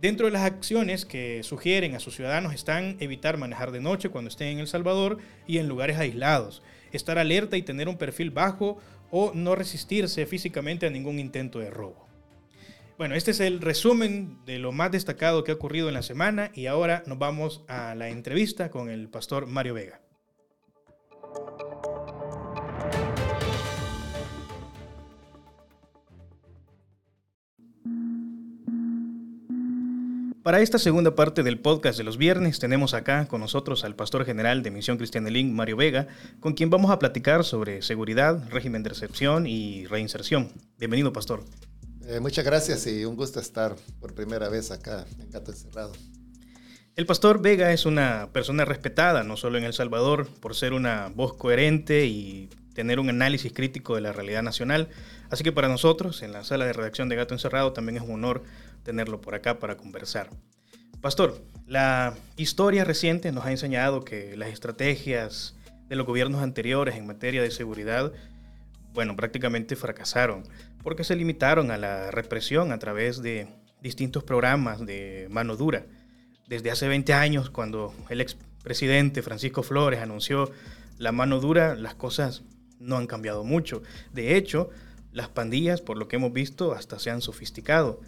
Dentro 0.00 0.26
de 0.26 0.32
las 0.32 0.44
acciones 0.44 1.06
que 1.06 1.42
sugieren 1.42 1.94
a 1.94 2.00
sus 2.00 2.14
ciudadanos 2.14 2.52
están 2.52 2.98
evitar 3.00 3.38
manejar 3.38 3.70
de 3.70 3.80
noche 3.80 4.10
cuando 4.10 4.28
estén 4.28 4.48
en 4.48 4.58
El 4.58 4.66
Salvador 4.66 5.16
y 5.46 5.56
en 5.56 5.68
lugares 5.68 5.96
aislados, 5.96 6.62
estar 6.92 7.18
alerta 7.18 7.56
y 7.56 7.62
tener 7.62 7.88
un 7.88 7.96
perfil 7.96 8.30
bajo 8.30 8.76
o 9.10 9.32
no 9.34 9.54
resistirse 9.54 10.26
físicamente 10.26 10.86
a 10.86 10.90
ningún 10.90 11.18
intento 11.18 11.60
de 11.60 11.70
robo. 11.70 12.06
Bueno, 12.98 13.14
este 13.14 13.30
es 13.30 13.40
el 13.40 13.62
resumen 13.62 14.38
de 14.44 14.58
lo 14.58 14.70
más 14.70 14.92
destacado 14.92 15.44
que 15.44 15.52
ha 15.52 15.54
ocurrido 15.54 15.88
en 15.88 15.94
la 15.94 16.02
semana 16.02 16.50
y 16.54 16.66
ahora 16.66 17.02
nos 17.06 17.18
vamos 17.18 17.64
a 17.66 17.94
la 17.94 18.10
entrevista 18.10 18.70
con 18.70 18.90
el 18.90 19.08
pastor 19.08 19.46
Mario 19.46 19.72
Vega. 19.74 20.05
Para 30.46 30.60
esta 30.60 30.78
segunda 30.78 31.16
parte 31.16 31.42
del 31.42 31.58
podcast 31.58 31.98
de 31.98 32.04
los 32.04 32.18
viernes 32.18 32.60
tenemos 32.60 32.94
acá 32.94 33.26
con 33.26 33.40
nosotros 33.40 33.82
al 33.82 33.96
pastor 33.96 34.24
general 34.24 34.62
de 34.62 34.70
Misión 34.70 34.96
Cristiana 34.96 35.28
Link, 35.28 35.52
Mario 35.52 35.76
Vega, 35.76 36.06
con 36.38 36.54
quien 36.54 36.70
vamos 36.70 36.92
a 36.92 37.00
platicar 37.00 37.42
sobre 37.42 37.82
seguridad, 37.82 38.48
régimen 38.48 38.84
de 38.84 38.90
recepción 38.90 39.48
y 39.48 39.86
reinserción. 39.86 40.52
Bienvenido, 40.78 41.12
pastor. 41.12 41.42
Eh, 42.06 42.20
muchas 42.20 42.44
gracias 42.44 42.86
y 42.86 43.04
un 43.04 43.16
gusto 43.16 43.40
estar 43.40 43.74
por 43.98 44.14
primera 44.14 44.48
vez 44.48 44.70
acá 44.70 45.04
en 45.18 45.32
Gato 45.32 45.50
Encerrado. 45.50 45.90
El 46.94 47.06
pastor 47.06 47.42
Vega 47.42 47.72
es 47.72 47.84
una 47.84 48.28
persona 48.32 48.64
respetada, 48.64 49.24
no 49.24 49.36
solo 49.36 49.58
en 49.58 49.64
El 49.64 49.72
Salvador, 49.72 50.28
por 50.40 50.54
ser 50.54 50.74
una 50.74 51.10
voz 51.12 51.34
coherente 51.34 52.06
y 52.06 52.50
tener 52.72 53.00
un 53.00 53.08
análisis 53.08 53.52
crítico 53.52 53.96
de 53.96 54.02
la 54.02 54.12
realidad 54.12 54.44
nacional. 54.44 54.90
Así 55.28 55.42
que 55.42 55.50
para 55.50 55.66
nosotros, 55.66 56.22
en 56.22 56.32
la 56.32 56.44
sala 56.44 56.66
de 56.66 56.72
redacción 56.72 57.08
de 57.08 57.16
Gato 57.16 57.34
Encerrado, 57.34 57.72
también 57.72 57.96
es 57.96 58.02
un 58.04 58.12
honor 58.12 58.44
tenerlo 58.86 59.20
por 59.20 59.34
acá 59.34 59.58
para 59.58 59.76
conversar. 59.76 60.30
Pastor, 61.00 61.42
la 61.66 62.14
historia 62.36 62.84
reciente 62.84 63.32
nos 63.32 63.44
ha 63.44 63.50
enseñado 63.50 64.04
que 64.04 64.36
las 64.36 64.48
estrategias 64.48 65.56
de 65.88 65.96
los 65.96 66.06
gobiernos 66.06 66.40
anteriores 66.40 66.94
en 66.94 67.06
materia 67.06 67.42
de 67.42 67.50
seguridad, 67.50 68.12
bueno, 68.94 69.16
prácticamente 69.16 69.74
fracasaron 69.74 70.44
porque 70.84 71.02
se 71.02 71.16
limitaron 71.16 71.72
a 71.72 71.78
la 71.78 72.12
represión 72.12 72.70
a 72.70 72.78
través 72.78 73.20
de 73.20 73.48
distintos 73.82 74.22
programas 74.22 74.86
de 74.86 75.26
mano 75.30 75.56
dura. 75.56 75.84
Desde 76.46 76.70
hace 76.70 76.86
20 76.86 77.12
años, 77.12 77.50
cuando 77.50 77.92
el 78.08 78.20
expresidente 78.20 79.20
Francisco 79.20 79.64
Flores 79.64 80.00
anunció 80.00 80.52
la 80.96 81.10
mano 81.10 81.40
dura, 81.40 81.74
las 81.74 81.96
cosas 81.96 82.44
no 82.78 82.98
han 82.98 83.08
cambiado 83.08 83.42
mucho. 83.42 83.82
De 84.12 84.36
hecho, 84.36 84.70
las 85.10 85.28
pandillas, 85.28 85.80
por 85.80 85.96
lo 85.96 86.06
que 86.06 86.16
hemos 86.16 86.32
visto, 86.32 86.72
hasta 86.72 87.00
se 87.00 87.10
han 87.10 87.20
sofisticado. 87.20 88.00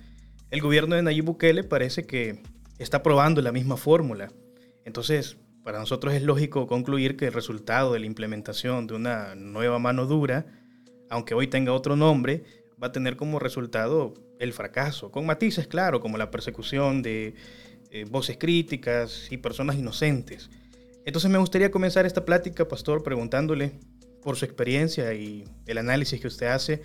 El 0.50 0.62
gobierno 0.62 0.96
de 0.96 1.02
Nayib 1.02 1.24
Bukele 1.24 1.62
parece 1.62 2.06
que 2.06 2.42
está 2.78 3.02
probando 3.02 3.42
la 3.42 3.52
misma 3.52 3.76
fórmula. 3.76 4.32
Entonces, 4.84 5.36
para 5.62 5.78
nosotros 5.78 6.14
es 6.14 6.22
lógico 6.22 6.66
concluir 6.66 7.16
que 7.18 7.26
el 7.26 7.34
resultado 7.34 7.92
de 7.92 8.00
la 8.00 8.06
implementación 8.06 8.86
de 8.86 8.94
una 8.94 9.34
nueva 9.34 9.78
mano 9.78 10.06
dura, 10.06 10.46
aunque 11.10 11.34
hoy 11.34 11.48
tenga 11.48 11.74
otro 11.74 11.96
nombre, 11.96 12.44
va 12.82 12.86
a 12.86 12.92
tener 12.92 13.16
como 13.16 13.38
resultado 13.38 14.14
el 14.38 14.54
fracaso, 14.54 15.10
con 15.10 15.26
matices, 15.26 15.66
claro, 15.66 16.00
como 16.00 16.16
la 16.16 16.30
persecución 16.30 17.02
de 17.02 17.34
eh, 17.90 18.06
voces 18.08 18.38
críticas 18.38 19.30
y 19.30 19.36
personas 19.36 19.76
inocentes. 19.76 20.48
Entonces 21.04 21.30
me 21.30 21.38
gustaría 21.38 21.70
comenzar 21.70 22.06
esta 22.06 22.24
plática, 22.24 22.66
pastor, 22.68 23.02
preguntándole 23.02 23.72
por 24.22 24.36
su 24.36 24.46
experiencia 24.46 25.12
y 25.12 25.44
el 25.66 25.78
análisis 25.78 26.20
que 26.20 26.26
usted 26.28 26.46
hace, 26.46 26.82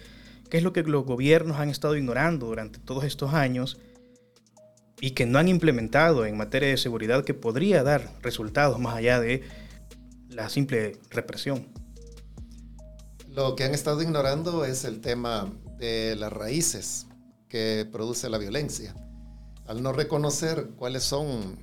qué 0.53 0.57
es 0.57 0.63
lo 0.63 0.71
que 0.71 0.83
los 0.83 1.03
gobiernos 1.03 1.57
han 1.57 1.69
estado 1.69 1.97
ignorando 1.97 2.45
durante 2.45 2.77
todos 2.77 3.05
estos 3.05 3.33
años 3.33 3.79
y 5.01 5.15
que 5.15 5.25
no 5.25 5.39
han 5.39 5.47
implementado 5.47 6.27
en 6.27 6.37
materia 6.37 6.69
de 6.69 6.77
seguridad 6.77 7.25
que 7.25 7.33
podría 7.33 7.81
dar 7.81 8.19
resultados 8.21 8.77
más 8.79 8.95
allá 8.95 9.19
de 9.19 9.41
la 10.29 10.49
simple 10.49 10.99
represión. 11.09 11.69
Lo 13.29 13.55
que 13.55 13.63
han 13.63 13.73
estado 13.73 14.03
ignorando 14.03 14.63
es 14.63 14.85
el 14.85 15.01
tema 15.01 15.51
de 15.79 16.15
las 16.17 16.31
raíces 16.31 17.07
que 17.49 17.89
produce 17.91 18.29
la 18.29 18.37
violencia. 18.37 18.93
Al 19.65 19.81
no 19.81 19.91
reconocer 19.91 20.69
cuáles 20.75 21.01
son 21.01 21.57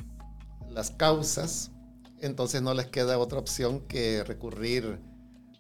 las 0.68 0.90
causas, 0.90 1.70
entonces 2.18 2.61
no 2.61 2.75
les 2.75 2.87
queda 2.87 3.20
otra 3.20 3.38
opción 3.38 3.87
que 3.87 4.25
recurrir 4.25 4.99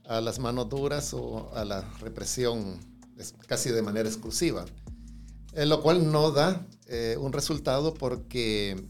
a 0.08 0.20
las 0.20 0.40
manos 0.40 0.68
duras 0.68 1.14
o 1.14 1.54
a 1.54 1.64
la 1.64 1.82
represión 2.00 2.89
casi 3.46 3.70
de 3.70 3.82
manera 3.82 4.08
exclusiva. 4.08 4.64
Eh, 5.52 5.66
lo 5.66 5.82
cual 5.82 6.10
no 6.12 6.30
da 6.30 6.66
eh, 6.86 7.16
un 7.18 7.32
resultado 7.32 7.94
porque 7.94 8.82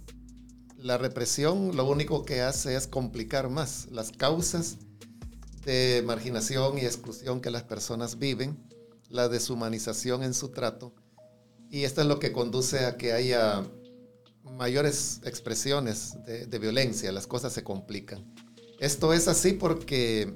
la 0.76 0.98
represión 0.98 1.76
lo 1.76 1.84
único 1.88 2.24
que 2.24 2.42
hace 2.42 2.76
es 2.76 2.86
complicar 2.86 3.48
más 3.48 3.86
las 3.90 4.12
causas 4.12 4.78
de 5.64 6.02
marginación 6.06 6.78
y 6.78 6.82
exclusión 6.82 7.40
que 7.40 7.50
las 7.50 7.64
personas 7.64 8.18
viven 8.18 8.58
la 9.08 9.28
deshumanización 9.28 10.22
en 10.22 10.34
su 10.34 10.50
trato 10.50 10.94
y 11.70 11.84
esto 11.84 12.00
es 12.00 12.08
lo 12.08 12.18
que 12.18 12.32
conduce 12.32 12.84
a 12.84 12.96
que 12.96 13.12
haya 13.12 13.64
mayores 14.56 15.20
expresiones 15.24 16.16
de, 16.24 16.58
violencia, 16.58 17.12
las 17.12 17.28
cosas 17.28 17.52
se 17.52 17.62
complican. 17.62 18.34
Esto 18.80 19.12
es 19.12 19.28
así 19.28 19.52
porque 19.52 20.34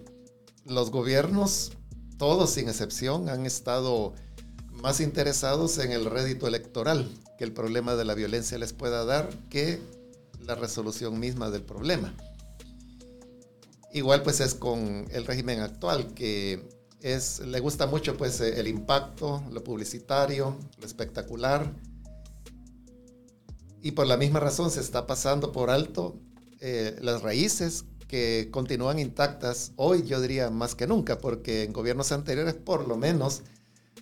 los 0.64 0.90
gobiernos, 0.92 1.72
todos 2.18 2.50
sin 2.50 2.68
excepción, 2.68 3.28
han 3.28 3.47
estado 3.47 4.14
más 4.73 5.00
interesados 5.00 5.78
en 5.78 5.92
el 5.92 6.04
rédito 6.04 6.47
electoral 6.47 7.09
que 7.38 7.44
el 7.44 7.52
problema 7.52 7.97
de 7.97 8.04
la 8.04 8.14
violencia 8.14 8.59
les 8.59 8.73
pueda 8.73 9.04
dar 9.04 9.28
que 9.49 9.80
la 10.40 10.54
resolución 10.54 11.18
misma 11.18 11.50
del 11.50 11.62
problema. 11.62 12.14
Igual 13.92 14.23
pues 14.23 14.40
es 14.40 14.54
con 14.54 15.06
el 15.11 15.25
régimen 15.25 15.61
actual 15.61 16.14
que 16.14 16.68
le 17.47 17.61
gusta 17.61 17.87
mucho 17.87 18.16
pues 18.16 18.40
eh, 18.40 18.59
el 18.59 18.66
impacto, 18.66 19.42
lo 19.52 19.62
publicitario, 19.62 20.56
lo 20.78 20.87
espectacular. 20.87 21.73
Y 23.83 23.92
por 23.92 24.06
la 24.06 24.16
misma 24.16 24.40
razón 24.40 24.71
se 24.71 24.80
está 24.80 25.06
pasando 25.06 25.52
por 25.52 25.71
alto 25.71 26.18
eh, 26.61 26.97
las 27.02 27.23
raíces 27.23 27.85
que 28.14 28.49
continúan 28.52 29.00
intactas 29.00 29.73
hoy, 29.75 30.04
yo 30.04 30.21
diría 30.21 30.49
más 30.49 30.76
que 30.76 30.87
nunca, 30.87 31.18
porque 31.18 31.64
en 31.64 31.73
gobiernos 31.73 32.12
anteriores 32.12 32.54
por 32.54 32.87
lo 32.87 32.97
menos 32.97 33.42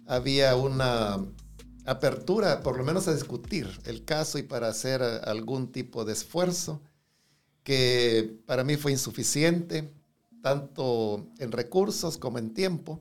había 0.07 0.55
una 0.55 1.25
apertura, 1.87 2.61
por 2.61 2.77
lo 2.77 2.85
menos 2.85 3.09
a 3.09 3.15
discutir 3.15 3.67
el 3.87 4.05
caso 4.05 4.37
y 4.37 4.43
para 4.43 4.69
hacer 4.69 5.01
algún 5.03 5.73
tipo 5.73 6.05
de 6.05 6.13
esfuerzo 6.13 6.83
que 7.63 8.39
para 8.45 8.65
mí 8.65 8.77
fue 8.77 8.93
insuficiente 8.93 9.91
tanto 10.43 11.31
en 11.39 11.51
recursos 11.51 12.19
como 12.19 12.37
en 12.37 12.53
tiempo, 12.53 13.01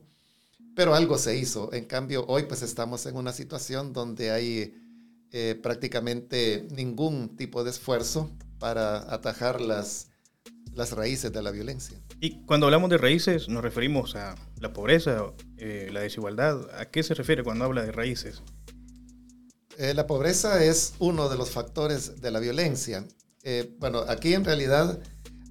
pero 0.77 0.95
algo 0.95 1.17
se 1.17 1.35
hizo. 1.35 1.73
En 1.73 1.87
cambio, 1.87 2.23
hoy 2.29 2.43
pues 2.43 2.61
estamos 2.61 3.05
en 3.05 3.17
una 3.17 3.33
situación 3.33 3.91
donde 3.91 4.31
hay 4.31 4.81
eh, 5.33 5.59
prácticamente 5.61 6.69
ningún 6.71 7.35
tipo 7.35 7.65
de 7.65 7.71
esfuerzo 7.71 8.31
para 8.59 9.13
atajar 9.13 9.59
las, 9.59 10.10
las 10.73 10.91
raíces 10.93 11.31
de 11.31 11.41
la 11.41 11.51
violencia. 11.51 11.97
Y 12.19 12.43
cuando 12.45 12.67
hablamos 12.67 12.89
de 12.89 12.97
raíces 12.97 13.49
nos 13.49 13.61
referimos 13.63 14.15
a 14.15 14.35
la 14.59 14.73
pobreza, 14.73 15.33
eh, 15.57 15.89
la 15.91 16.01
desigualdad. 16.01 16.67
¿A 16.79 16.85
qué 16.85 17.03
se 17.03 17.13
refiere 17.13 17.43
cuando 17.43 17.65
habla 17.65 17.83
de 17.83 17.91
raíces? 17.91 18.41
Eh, 19.77 19.93
la 19.93 20.07
pobreza 20.07 20.63
es 20.63 20.93
uno 20.99 21.29
de 21.29 21.37
los 21.37 21.51
factores 21.51 22.21
de 22.21 22.31
la 22.31 22.39
violencia. 22.39 23.05
bueno, 23.79 24.05
aquí 24.07 24.35
en 24.35 24.45
realidad 24.45 25.01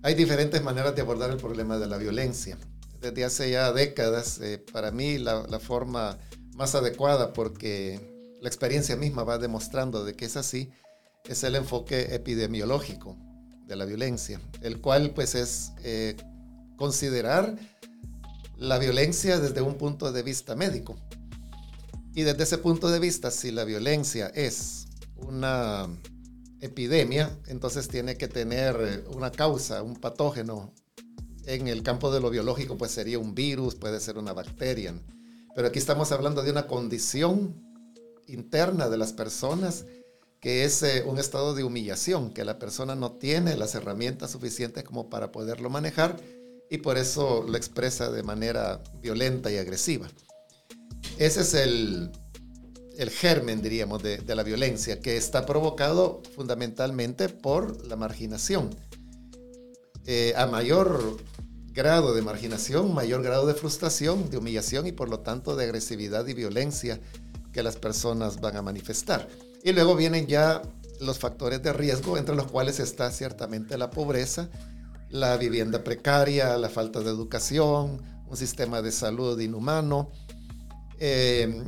hay 0.03 0.15
diferentes 0.15 0.63
maneras 0.63 0.95
de 0.95 1.03
abordar 1.03 1.31
el 1.31 1.37
problema 1.37 1.79
de 1.79 1.87
la 1.87 1.99
violencia. 1.99 2.57
Desde 3.01 3.25
hace 3.25 3.51
ya 3.51 3.73
décadas, 3.73 4.41
eh, 4.41 4.59
para 4.73 4.91
mí 4.91 5.19
la, 5.19 5.45
forma 5.61 6.19
más 6.55 6.75
adecuada, 6.75 7.35
porque 7.35 8.01
la 8.41 8.49
experiencia 8.49 8.97
misma 8.97 9.25
va 9.25 9.39
demostrando 9.39 10.05
de 10.05 10.15
que 10.15 10.25
es 10.25 10.37
así, 10.37 10.71
es 11.27 11.45
el 11.45 11.55
enfoque 11.55 12.15
epidemiológico 12.15 13.19
de 13.71 13.77
la 13.77 13.85
violencia, 13.85 14.41
el 14.63 14.81
cual 14.81 15.13
pues 15.15 15.37
es 15.37 15.73
eh, 15.85 16.17
considerar 16.77 17.57
la 18.57 18.79
violencia 18.79 19.39
desde 19.39 19.63
un 19.63 19.75
punto 19.75 20.11
de 20.11 20.23
vista 20.25 20.57
médico. 20.57 20.97
Y 22.13 22.23
desde 22.23 22.43
ese 22.43 22.59
punto 22.59 22.91
de 22.91 22.99
vista, 22.99 23.31
si 23.31 23.53
la 23.53 23.65
violencia 23.65 24.27
es 24.35 24.87
una 25.17 25.89
epidemia, 26.61 27.31
entonces 27.47 27.87
tiene 27.87 28.17
que 28.17 28.27
tener 28.27 28.77
eh, 28.81 29.05
una 29.15 29.31
causa, 29.31 29.83
un 29.83 29.95
patógeno. 29.95 30.75
En 31.47 31.69
el 31.69 31.83
campo 31.83 32.13
de 32.13 32.21
lo 32.21 32.29
biológico, 32.29 32.77
pues 32.77 32.91
sería 32.91 33.19
un 33.19 33.35
virus, 33.35 33.77
puede 33.77 34.01
ser 34.01 34.19
una 34.19 34.33
bacteria. 34.33 34.95
Pero 35.55 35.69
aquí 35.69 35.79
estamos 35.79 36.11
hablando 36.11 36.43
de 36.43 36.51
una 36.51 36.67
condición 36.67 37.55
interna 38.27 38.89
de 38.89 38.99
las 38.99 39.13
personas 39.13 39.87
que 40.41 40.65
es 40.65 40.83
eh, 40.83 41.05
un 41.07 41.19
estado 41.19 41.55
de 41.55 41.65
humillación, 41.65 42.31
que 42.31 42.45
la 42.45 42.59
persona 42.59 42.95
no 42.95 43.13
tiene 43.13 43.57
las 43.57 43.75
herramientas 43.75 44.31
suficientes 44.31 44.85
como 44.85 45.11
para 45.11 45.31
poderlo 45.33 45.69
manejar 45.69 46.17
y 46.71 46.79
por 46.79 46.97
eso 46.97 47.45
lo 47.47 47.57
expresa 47.57 48.11
de 48.11 48.23
manera 48.23 48.83
violenta 49.03 49.51
y 49.51 49.59
agresiva. 49.59 50.09
Ese 51.19 51.43
es 51.43 51.55
el, 51.55 52.11
el 52.97 53.11
germen, 53.11 53.61
diríamos, 53.61 54.03
de, 54.03 54.19
de, 54.19 54.35
la 54.35 54.43
violencia, 54.43 55.01
que 55.01 55.17
está 55.17 55.45
provocado 55.45 56.23
fundamentalmente 56.35 57.29
por 57.29 57.85
la 57.87 57.97
marginación. 57.97 58.71
Eh, 60.07 60.33
a 60.37 60.47
mayor 60.47 61.19
grado 61.73 62.15
de 62.15 62.23
marginación, 62.23 62.95
mayor 62.95 63.23
grado 63.23 63.47
de 63.47 63.55
frustración, 63.55 64.31
de 64.31 64.39
humillación 64.39 64.87
y 64.87 64.93
por 64.93 65.09
lo 65.09 65.21
tanto 65.21 65.57
de 65.57 65.65
agresividad 65.65 66.27
y 66.27 66.35
violencia 66.35 66.99
que 67.53 67.63
las 67.63 67.77
personas 67.77 68.41
van 68.41 68.57
a 68.57 68.63
manifestar. 68.63 69.29
Y 69.63 69.73
luego 69.73 69.95
vienen 69.95 70.27
ya 70.27 70.63
los 71.01 71.19
factores 71.19 71.63
de 71.63 71.73
riesgo, 71.73 72.17
entre 72.17 72.35
los 72.35 72.51
cuales 72.51 72.81
está 72.81 73.11
ciertamente 73.11 73.77
la 73.79 73.91
pobreza, 73.91 74.49
la 75.09 75.37
vivienda 75.37 75.83
precaria, 75.83 76.57
la 76.57 76.69
falta 76.69 77.01
de 77.01 77.11
educación, 77.11 78.03
un 78.29 78.37
sistema 78.37 78.81
de 78.81 78.93
salud 78.93 79.39
inhumano, 79.41 80.11
eh, 80.99 81.63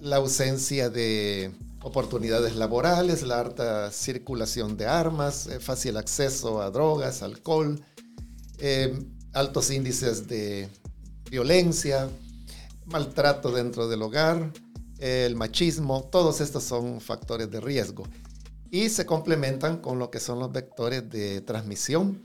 la 0.00 0.16
ausencia 0.16 0.90
de 0.90 1.52
oportunidades 1.82 2.54
laborales, 2.56 3.22
la 3.22 3.40
alta 3.40 3.90
circulación 3.90 4.76
de 4.76 4.86
armas, 4.86 5.46
eh, 5.46 5.58
fácil 5.58 5.96
acceso 5.96 6.60
a 6.60 6.70
drogas, 6.70 7.22
alcohol, 7.22 7.80
eh, 8.58 8.98
altos 9.32 9.70
índices 9.70 10.28
de 10.28 10.68
violencia, 11.30 12.08
maltrato 12.86 13.50
dentro 13.50 13.88
del 13.88 14.02
hogar, 14.02 14.52
el 15.02 15.34
machismo, 15.34 16.08
todos 16.12 16.40
estos 16.40 16.62
son 16.62 17.00
factores 17.00 17.50
de 17.50 17.60
riesgo. 17.60 18.04
Y 18.70 18.88
se 18.88 19.04
complementan 19.04 19.78
con 19.78 19.98
lo 19.98 20.12
que 20.12 20.20
son 20.20 20.38
los 20.38 20.52
vectores 20.52 21.10
de 21.10 21.40
transmisión, 21.40 22.22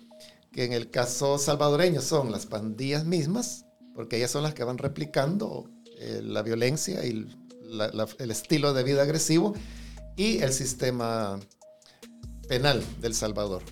que 0.52 0.64
en 0.64 0.74
el 0.74 0.92
caso 0.92 1.40
salvadoreño 1.40 2.02
son 2.02 2.32
las 2.32 2.46
pandillas 2.46 3.04
mismas, 3.04 3.66
porque 3.96 4.18
ellas 4.18 4.30
son 4.30 4.44
las 4.44 4.54
que 4.54 4.64
van 4.64 4.78
replicando 4.78 5.72
eh, 6.00 6.22
la 6.24 6.44
violencia 6.44 7.04
y 7.04 7.28
el 8.20 8.32
estilo 8.32 8.76
de 8.76 8.84
vida 8.84 9.02
agresivo, 9.02 9.56
y 10.16 10.38
el 10.40 10.54
sistema 10.54 11.40
penal 12.48 12.84
del 13.02 13.16
Salvador. 13.16 13.64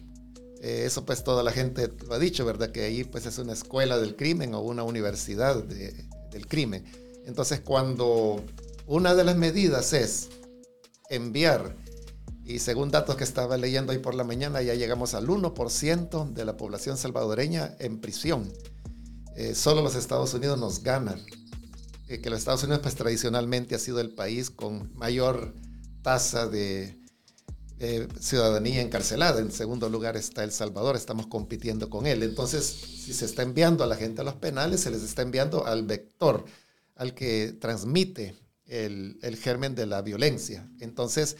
Eh, 0.62 0.85
eso 0.88 1.05
pues 1.05 1.24
toda 1.24 1.43
la 1.43 1.51
gente 1.51 1.93
lo 2.07 2.15
ha 2.15 2.19
dicho, 2.19 2.43
¿verdad? 2.43 2.71
Que 2.71 2.85
ahí 2.85 3.03
pues 3.03 3.27
es 3.27 3.38
una 3.38 3.53
escuela 3.53 4.00
del 4.00 4.15
crimen 4.15 4.55
o 4.55 4.62
una 4.62 4.81
universidad 4.81 5.63
del 5.63 6.47
crimen. 6.47 6.83
Entonces 7.25 7.59
cuando 7.59 8.43
una 8.88 9.15
de 9.15 9.24
las 9.24 9.36
medidas 9.36 9.94
es 9.94 10.30
enviar, 11.10 11.75
y 12.46 12.60
según 12.60 12.92
datos 12.92 13.15
que 13.15 13.24
estaba 13.24 13.58
leyendo 13.58 13.92
hoy 13.92 13.98
por 13.98 14.13
la 14.13 14.24
mañana, 14.24 14.62
ya 14.62 14.75
llegamos 14.75 15.15
al 15.15 15.27
1% 15.27 16.32
de 16.32 16.46
la 16.46 16.58
población 16.58 16.96
salvadoreña 16.96 17.75
en 17.80 18.00
prisión. 18.00 18.54
Eh, 19.36 19.56
solo 19.56 19.82
los 19.82 19.96
Estados 19.96 20.34
Unidos 20.36 20.60
nos 20.60 20.84
ganan. 20.84 21.20
Eh, 22.08 22.22
que 22.22 22.30
los 22.30 22.38
Estados 22.38 22.62
Unidos 22.63 22.82
pues 22.84 22.94
tradicionalmente 22.94 23.74
ha 23.74 23.80
sido 23.80 24.00
el 24.00 24.13
país 24.13 24.51
con 24.51 24.94
mayor 24.96 25.56
tasa 26.04 26.48
de 26.48 27.00
eh, 27.80 28.08
ciudadanía 28.20 28.82
encarcelada. 28.82 29.42
En 29.42 29.51
segundo 29.51 29.89
lugar 29.89 30.15
está 30.15 30.44
El 30.44 30.51
Salvador, 30.51 30.96
estamos 30.96 31.25
compitiendo 31.25 31.89
con 31.89 32.06
él. 32.06 32.22
Entonces, 32.22 32.63
si 32.63 33.12
se 33.12 33.25
está 33.25 33.42
enviando 33.42 33.84
a 33.84 33.88
la 33.88 33.96
gente 33.96 34.22
a 34.22 34.24
los 34.24 34.36
penales, 34.36 34.82
se 34.82 34.92
les 34.92 35.01
está 35.01 35.24
enviando 35.24 35.65
al 35.65 35.84
vector, 35.84 36.46
al 36.96 37.15
que 37.15 37.58
transmite 37.60 38.45
el, 38.67 39.38
germen 39.41 39.75
de 39.75 39.86
la 39.86 40.01
violencia. 40.01 40.69
Entonces, 40.79 41.38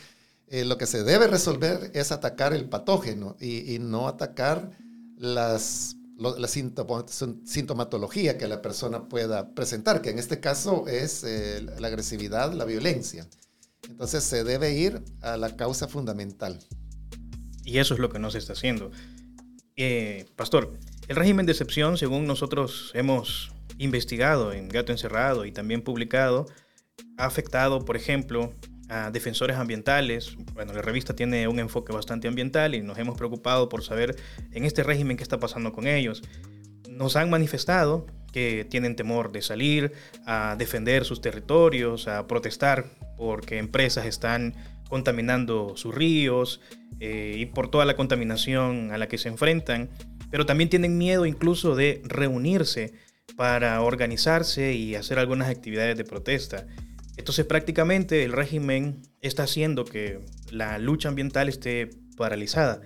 eh, 0.48 0.66
lo 0.66 0.78
que 0.78 0.86
se 0.86 1.04
debe 1.04 1.28
resolver 1.28 1.92
es 1.94 2.12
atacar 2.12 2.54
el 2.54 2.70
patógeno 2.70 3.36
y, 3.40 3.78
no 3.80 4.08
atacar 4.08 4.72
las, 5.18 5.96
la 6.18 6.48
sintomatología 6.48 8.38
que 8.38 8.48
la 8.48 8.62
persona 8.62 9.08
pueda 9.08 9.54
presentar, 9.54 10.02
que 10.02 10.12
en 10.12 10.20
este 10.20 10.40
caso 10.40 10.88
es 10.88 11.24
eh, 11.24 11.66
la 11.80 11.88
agresividad, 11.88 12.54
la 12.54 12.66
violencia. 12.66 13.28
Entonces 13.90 14.24
se 14.24 14.44
debe 14.44 14.74
ir 14.74 15.02
a 15.22 15.38
la 15.38 15.56
causa 15.56 15.88
fundamental. 15.88 16.60
Y 17.64 17.80
eso 17.80 17.94
es 17.94 18.00
lo 18.00 18.10
que 18.10 18.20
no 18.20 18.30
se 18.30 18.38
está 18.38 18.54
haciendo. 18.54 18.92
Eh, 19.76 20.26
pastor, 20.36 20.74
el 21.08 21.16
régimen 21.16 21.46
de 21.46 21.52
excepción, 21.52 21.98
según 21.98 22.26
nosotros 22.26 22.92
hemos 22.94 23.52
investigado 23.78 24.54
en 24.54 24.70
Gato 24.70 24.92
Encerrado 24.92 25.46
y 25.46 25.52
también 25.52 25.82
publicado, 25.82 26.46
ha 27.18 27.26
afectado, 27.26 27.86
por 27.86 27.96
ejemplo, 27.96 28.54
a 28.90 29.12
defensores 29.12 29.58
ambientales. 29.58 30.36
Bueno, 30.54 30.74
la 30.74 30.82
revista 30.82 31.16
tiene 31.16 31.48
un 31.48 31.60
enfoque 31.60 31.94
bastante 31.94 32.28
ambiental 32.28 32.76
y 32.76 32.82
nos 32.82 32.98
hemos 32.98 33.18
preocupado 33.18 33.70
por 33.70 33.84
saber 33.84 34.16
en 34.52 34.66
este 34.66 34.84
régimen 34.84 35.18
qué 35.18 35.24
está 35.24 35.40
pasando 35.40 35.74
con 35.74 35.88
ellos. 35.88 36.24
Nos 36.90 37.16
han 37.16 37.30
manifestado 37.30 38.06
que 38.32 38.66
tienen 38.70 38.96
temor 38.96 39.32
de 39.32 39.42
salir 39.42 39.94
a 40.26 40.56
defender 40.58 41.06
sus 41.06 41.22
territorios, 41.22 42.08
a 42.08 42.28
protestar 42.28 42.86
porque 43.18 43.58
empresas 43.58 44.06
están 44.06 44.54
contaminando 44.90 45.76
sus 45.78 45.96
ríos 45.96 46.62
eh, 47.00 47.36
y 47.38 47.46
por 47.48 47.70
toda 47.70 47.86
la 47.86 47.96
contaminación 47.96 48.92
a 48.92 48.98
la 48.98 49.08
que 49.08 49.18
se 49.18 49.30
enfrentan, 49.30 49.90
pero 50.32 50.46
también 50.46 50.70
tienen 50.70 50.98
miedo 50.98 51.26
incluso 51.26 51.76
de 51.76 52.02
reunirse 52.06 52.94
para 53.36 53.82
organizarse 53.82 54.74
y 54.74 54.96
hacer 54.96 55.18
algunas 55.18 55.50
actividades 55.50 55.98
de 55.98 56.04
protesta. 56.04 56.68
Entonces 57.18 57.46
prácticamente 57.46 58.24
el 58.24 58.34
régimen 58.34 59.02
está 59.22 59.44
haciendo 59.44 59.86
que 59.86 60.20
la 60.52 60.78
lucha 60.80 61.10
ambiental 61.10 61.50
esté 61.50 61.90
paralizada. 62.18 62.82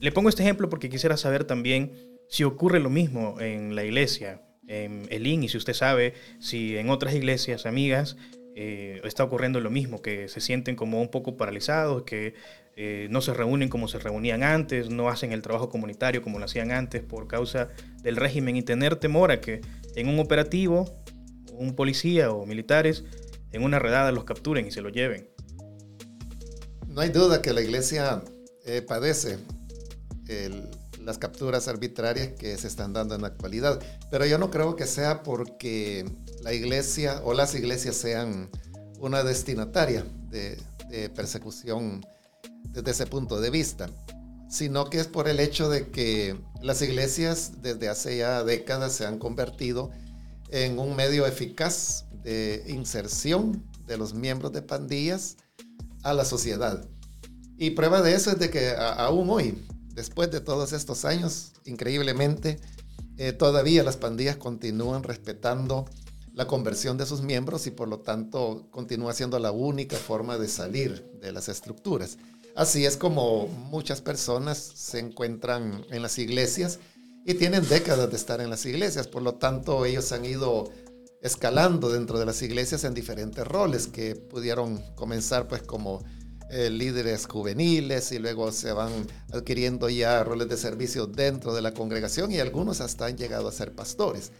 Le 0.00 0.12
pongo 0.12 0.28
este 0.28 0.42
ejemplo 0.42 0.68
porque 0.68 0.88
quisiera 0.88 1.16
saber 1.16 1.44
también 1.44 1.92
si 2.28 2.44
ocurre 2.44 2.80
lo 2.80 2.90
mismo 2.90 3.40
en 3.40 3.74
la 3.74 3.84
iglesia, 3.84 4.42
en 4.66 5.06
el 5.10 5.26
IN, 5.26 5.42
y 5.42 5.48
si 5.48 5.56
usted 5.56 5.74
sabe 5.74 6.14
si 6.38 6.76
en 6.76 6.90
otras 6.90 7.14
iglesias 7.14 7.66
amigas 7.66 8.16
eh, 8.54 9.00
está 9.04 9.24
ocurriendo 9.24 9.60
lo 9.60 9.70
mismo, 9.70 10.00
que 10.00 10.28
se 10.28 10.40
sienten 10.40 10.76
como 10.76 11.00
un 11.00 11.08
poco 11.08 11.36
paralizados, 11.36 12.02
que 12.04 12.34
eh, 12.76 13.08
no 13.10 13.20
se 13.20 13.34
reúnen 13.34 13.68
como 13.68 13.88
se 13.88 13.98
reunían 13.98 14.42
antes, 14.42 14.90
no 14.90 15.08
hacen 15.08 15.32
el 15.32 15.42
trabajo 15.42 15.68
comunitario 15.68 16.22
como 16.22 16.38
lo 16.38 16.44
hacían 16.44 16.70
antes 16.70 17.02
por 17.02 17.26
causa 17.26 17.68
del 18.02 18.16
régimen 18.16 18.56
y 18.56 18.62
tener 18.62 18.96
temor 18.96 19.32
a 19.32 19.40
que 19.40 19.60
en 19.96 20.08
un 20.08 20.18
operativo 20.18 20.88
un 21.52 21.74
policía 21.74 22.32
o 22.32 22.46
militares 22.46 23.04
en 23.52 23.62
una 23.62 23.78
redada 23.78 24.12
los 24.12 24.24
capturen 24.24 24.66
y 24.66 24.70
se 24.70 24.80
lo 24.80 24.90
lleven. 24.90 25.28
No 26.86 27.00
hay 27.00 27.10
duda 27.10 27.40
que 27.42 27.52
la 27.52 27.60
iglesia 27.60 28.22
eh, 28.64 28.82
padece 28.82 29.38
las 31.00 31.18
capturas 31.18 31.66
arbitrarias 31.66 32.28
que 32.38 32.56
se 32.56 32.68
están 32.68 32.92
dando 32.92 33.14
en 33.14 33.22
la 33.22 33.28
actualidad, 33.28 33.80
pero 34.10 34.26
yo 34.26 34.38
no 34.38 34.50
creo 34.50 34.76
que 34.76 34.86
sea 34.86 35.22
porque 35.22 36.04
la 36.42 36.52
iglesia 36.52 37.20
o 37.24 37.34
las 37.34 37.54
iglesias 37.54 37.96
sean 37.96 38.48
una 39.00 39.24
destinataria 39.24 40.04
de, 40.30 40.56
de 40.88 41.08
persecución 41.08 42.06
desde 42.68 42.90
ese 42.90 43.06
punto 43.06 43.40
de 43.40 43.50
vista, 43.50 43.88
sino 44.48 44.90
que 44.90 45.00
es 45.00 45.06
por 45.06 45.28
el 45.28 45.40
hecho 45.40 45.68
de 45.68 45.90
que 45.90 46.38
las 46.60 46.82
iglesias 46.82 47.62
desde 47.62 47.88
hace 47.88 48.18
ya 48.18 48.44
décadas 48.44 48.92
se 48.92 49.06
han 49.06 49.18
convertido 49.18 49.90
en 50.50 50.78
un 50.78 50.96
medio 50.96 51.26
eficaz 51.26 52.06
de 52.22 52.64
inserción 52.68 53.64
de 53.86 53.96
los 53.96 54.14
miembros 54.14 54.52
de 54.52 54.62
pandillas 54.62 55.36
a 56.02 56.14
la 56.14 56.24
sociedad. 56.24 56.88
Y 57.58 57.70
prueba 57.70 58.02
de 58.02 58.14
eso 58.14 58.30
es 58.30 58.38
de 58.38 58.50
que 58.50 58.74
aún 58.76 59.28
hoy, 59.28 59.58
después 59.94 60.30
de 60.30 60.40
todos 60.40 60.72
estos 60.72 61.04
años, 61.04 61.52
increíblemente, 61.64 62.58
eh, 63.18 63.32
todavía 63.32 63.82
las 63.82 63.98
pandillas 63.98 64.36
continúan 64.36 65.02
respetando 65.02 65.84
la 66.32 66.46
conversión 66.46 66.96
de 66.96 67.04
sus 67.04 67.20
miembros 67.20 67.66
y 67.66 67.70
por 67.70 67.88
lo 67.88 67.98
tanto 67.98 68.68
continúa 68.70 69.12
siendo 69.12 69.38
la 69.38 69.52
única 69.52 69.96
forma 69.96 70.38
de 70.38 70.48
salir 70.48 71.04
de 71.20 71.32
las 71.32 71.48
estructuras. 71.48 72.16
Así 72.56 72.86
es 72.86 72.96
como 72.96 73.46
muchas 73.46 74.00
personas 74.00 74.56
se 74.56 75.00
encuentran 75.00 75.84
en 75.90 76.02
las 76.02 76.18
iglesias 76.18 76.78
y 77.26 77.34
tienen 77.34 77.68
décadas 77.68 78.10
de 78.10 78.16
estar 78.16 78.40
en 78.40 78.48
las 78.48 78.64
iglesias, 78.64 79.06
por 79.06 79.22
lo 79.22 79.34
tanto 79.34 79.84
ellos 79.84 80.12
han 80.12 80.24
ido 80.24 80.70
escalando 81.22 81.90
dentro 81.90 82.18
de 82.18 82.26
las 82.26 82.40
iglesias 82.42 82.84
en 82.84 82.94
diferentes 82.94 83.46
roles 83.46 83.86
que 83.86 84.16
pudieron 84.16 84.78
comenzar 84.94 85.48
pues 85.48 85.62
como 85.62 86.02
eh, 86.50 86.70
líderes 86.70 87.26
juveniles 87.26 88.10
y 88.12 88.18
luego 88.18 88.50
se 88.52 88.72
van 88.72 88.90
adquiriendo 89.32 89.88
ya 89.88 90.24
roles 90.24 90.48
de 90.48 90.56
servicio 90.56 91.06
dentro 91.06 91.54
de 91.54 91.62
la 91.62 91.74
congregación 91.74 92.32
y 92.32 92.40
algunos 92.40 92.80
hasta 92.80 93.06
han 93.06 93.16
llegado 93.16 93.48
a 93.48 93.52
ser 93.52 93.72
pastores. 93.74 94.32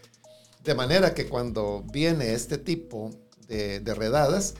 De 0.63 0.75
manera 0.75 1.13
que 1.13 1.27
cuando 1.27 1.83
viene 1.91 2.33
este 2.33 2.57
tipo 2.57 3.11
de, 3.47 3.79
de 3.79 3.93
redadas, 3.93 4.55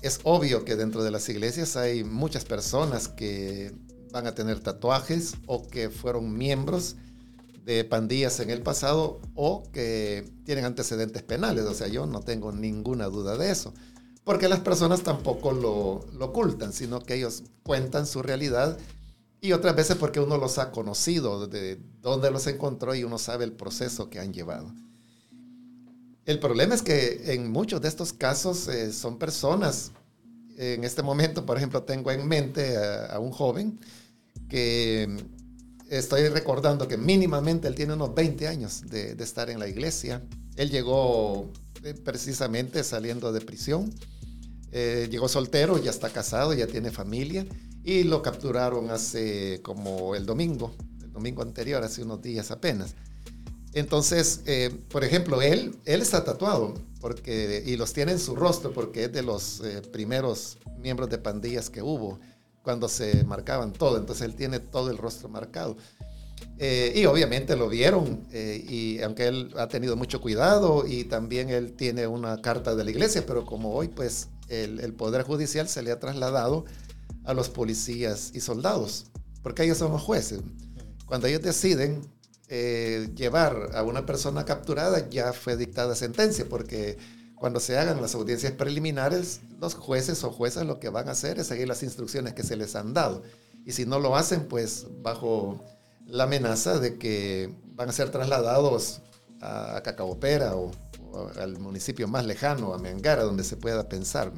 es 0.00 0.20
obvio 0.24 0.64
que 0.64 0.76
dentro 0.76 1.04
de 1.04 1.10
las 1.10 1.28
iglesias 1.28 1.76
hay 1.76 2.04
muchas 2.04 2.44
personas 2.44 3.08
que 3.08 3.72
van 4.10 4.26
a 4.26 4.34
tener 4.34 4.60
tatuajes 4.60 5.34
o 5.46 5.66
que 5.66 5.90
fueron 5.90 6.36
miembros 6.36 6.96
de 7.64 7.84
pandillas 7.84 8.40
en 8.40 8.50
el 8.50 8.62
pasado 8.62 9.20
o 9.34 9.62
que 9.72 10.28
tienen 10.44 10.64
antecedentes 10.64 11.22
penales. 11.22 11.64
O 11.64 11.74
sea, 11.74 11.88
yo 11.88 12.06
no 12.06 12.20
tengo 12.20 12.52
ninguna 12.52 13.06
duda 13.06 13.36
de 13.36 13.50
eso. 13.50 13.72
porque 14.24 14.48
las 14.48 14.60
personas 14.60 15.02
tampoco 15.02 15.50
lo, 15.50 16.06
lo 16.12 16.26
ocultan, 16.26 16.72
sino 16.72 17.00
que 17.00 17.14
ellos 17.14 17.42
cuentan 17.64 18.06
su 18.06 18.22
realidad 18.22 18.78
y 19.40 19.52
otras 19.52 19.74
veces 19.74 19.96
porque 19.96 20.20
uno 20.20 20.38
los 20.38 20.58
ha 20.58 20.70
conocido, 20.70 21.48
de 21.48 21.80
dónde 22.00 22.30
los 22.30 22.46
encontró 22.46 22.94
y 22.94 23.02
uno 23.02 23.18
sabe 23.18 23.44
el 23.44 23.52
proceso 23.52 24.08
que 24.08 24.20
han 24.20 24.32
llevado. 24.32 24.72
El 26.24 26.38
problema 26.38 26.76
es 26.76 26.82
que 26.82 27.32
en 27.32 27.50
muchos 27.50 27.80
de 27.80 27.88
estos 27.88 28.12
casos 28.12 28.68
eh, 28.68 28.92
son 28.92 29.18
personas, 29.18 29.90
en 30.56 30.84
este 30.84 31.02
momento, 31.02 31.44
por 31.44 31.56
ejemplo, 31.56 31.82
tengo 31.82 32.12
en 32.12 32.28
mente 32.28 32.76
a, 32.76 33.18
un 33.18 33.32
joven 33.32 33.80
que 34.48 35.08
estoy 35.98 36.28
recordando 36.28 36.88
que 36.88 36.96
mínimamente 36.96 37.68
él 37.68 37.74
tiene 37.74 37.92
unos 37.92 38.14
20 38.14 38.48
años 38.48 38.82
de, 38.88 39.12
estar 39.22 39.50
en 39.50 39.58
la 39.58 39.68
iglesia. 39.68 40.22
Él 40.56 40.70
llegó 40.70 41.50
eh, 41.84 41.94
precisamente 41.94 42.82
saliendo 42.82 43.32
de 43.32 43.40
prisión. 43.42 43.92
Eh, 44.70 45.08
llegó 45.10 45.28
soltero, 45.28 45.76
ya 45.76 45.90
está 45.90 46.08
casado, 46.08 46.54
ya 46.54 46.66
tiene 46.66 46.90
familia 46.90 47.46
y 47.84 48.04
lo 48.04 48.22
capturaron 48.22 48.90
hace 48.90 49.60
como 49.62 50.14
el 50.14 50.24
domingo, 50.24 50.74
el 51.02 51.12
domingo 51.12 51.42
anterior, 51.42 51.84
hace 51.84 52.02
unos 52.02 52.22
días 52.22 52.50
apenas. 52.50 52.94
Entonces, 53.74 54.40
eh, 54.46 54.70
por 54.88 55.04
ejemplo, 55.04 55.42
él, 55.42 55.76
él 55.84 56.00
está 56.00 56.24
tatuado 56.24 56.74
porque, 57.00 57.62
y 57.66 57.76
los 57.76 57.92
tiene 57.92 58.12
en 58.12 58.18
su 58.18 58.34
rostro 58.34 58.72
porque 58.72 59.04
es 59.04 59.12
de 59.12 59.22
los 59.22 59.62
primeros 59.92 60.56
miembros 60.78 61.10
de 61.10 61.18
pandillas 61.18 61.68
que 61.68 61.82
hubo 61.82 62.18
cuando 62.62 62.88
se 62.88 63.24
marcaban 63.24 63.72
todo. 63.72 63.98
Entonces, 63.98 64.26
él 64.26 64.34
tiene 64.34 64.60
todo 64.60 64.90
el 64.90 64.98
rostro 64.98 65.28
marcado. 65.28 65.76
Eh, 66.58 66.92
y 66.94 67.06
obviamente 67.06 67.56
lo 67.56 67.68
vieron, 67.68 68.26
eh, 68.30 68.64
y 68.68 69.00
aunque 69.02 69.26
él 69.26 69.52
ha 69.56 69.68
tenido 69.68 69.96
mucho 69.96 70.20
cuidado 70.20 70.84
y 70.86 71.04
también 71.04 71.50
él 71.50 71.72
tiene 71.72 72.06
una 72.06 72.40
carta 72.40 72.74
de 72.74 72.84
la 72.84 72.90
iglesia, 72.90 73.24
pero 73.26 73.44
como 73.44 73.74
hoy 73.74 73.88
pues 73.88 74.28
el, 74.48 74.92
Poder 74.94 75.22
Judicial 75.22 75.68
se 75.68 75.82
le 75.82 75.90
ha 75.90 75.98
trasladado 75.98 76.64
a 77.24 77.34
los 77.34 77.48
policías 77.48 78.30
y 78.34 78.40
soldados, 78.40 79.06
porque 79.42 79.64
ellos 79.64 79.78
son 79.78 79.92
los 79.92 80.02
jueces. 80.02 80.40
Cuando 81.06 81.26
ellos 81.26 81.42
deciden 81.42 82.02
eh, 82.48 83.10
llevar 83.16 83.70
a 83.74 83.82
una 83.82 84.06
persona 84.06 84.44
capturada, 84.44 85.08
ya 85.08 85.32
fue 85.32 85.56
dictada 85.56 85.94
sentencia, 85.94 86.46
porque 86.48 86.98
cuando 87.42 87.58
se 87.58 87.76
hagan 87.76 88.00
las 88.00 88.14
audiencias 88.14 88.52
preliminares, 88.52 89.40
los 89.60 89.74
jueces 89.74 90.22
o 90.22 90.30
juezas 90.30 90.64
lo 90.64 90.78
que 90.78 90.90
van 90.90 91.08
a 91.08 91.10
hacer 91.10 91.40
es 91.40 91.48
seguir 91.48 91.66
las 91.66 91.82
instrucciones 91.82 92.34
que 92.34 92.44
se 92.44 92.54
les 92.54 92.76
han 92.76 92.94
dado. 92.94 93.24
Y 93.66 93.72
si 93.72 93.84
no 93.84 93.98
lo 93.98 94.14
hacen, 94.14 94.46
pues 94.46 94.86
bajo 95.02 95.60
la 96.06 96.22
amenaza 96.22 96.78
de 96.78 96.98
que 96.98 97.52
van 97.74 97.88
a 97.88 97.92
ser 97.92 98.12
trasladados 98.12 99.02
a, 99.40 99.80
Cacaopera 99.82 100.54
o, 100.54 100.70
al 101.36 101.58
municipio 101.58 102.06
más 102.06 102.26
lejano, 102.26 102.74
a 102.74 102.78
Mengara, 102.78 103.24
donde 103.24 103.42
se 103.42 103.56
pueda 103.56 103.88
pensar. 103.88 104.30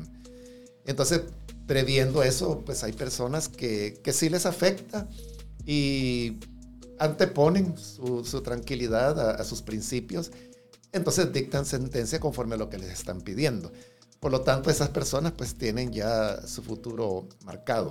Entonces, 0.86 1.24
previendo 1.66 2.22
eso, 2.22 2.62
pues 2.64 2.84
hay 2.84 2.94
personas 2.94 3.50
que, 3.50 4.00
que 4.02 4.14
sí 4.14 4.30
les 4.30 4.46
afecta 4.46 5.06
y 5.66 6.38
anteponen 6.98 7.76
su, 7.76 8.22
tranquilidad 8.40 9.20
a, 9.20 9.30
a, 9.32 9.44
sus 9.44 9.60
principios, 9.60 10.30
entonces 10.94 11.32
dictan 11.32 11.66
sentencia 11.66 12.20
conforme 12.20 12.54
a 12.54 12.58
lo 12.58 12.70
que 12.70 12.78
les 12.78 12.90
están 12.90 13.20
pidiendo. 13.20 13.72
Por 14.20 14.32
lo 14.32 14.40
tanto, 14.40 14.70
esas 14.70 14.88
personas 14.88 15.32
pues 15.32 15.54
tienen 15.54 15.92
ya 15.92 16.46
su 16.46 16.62
futuro 16.62 17.28
marcado. 17.44 17.90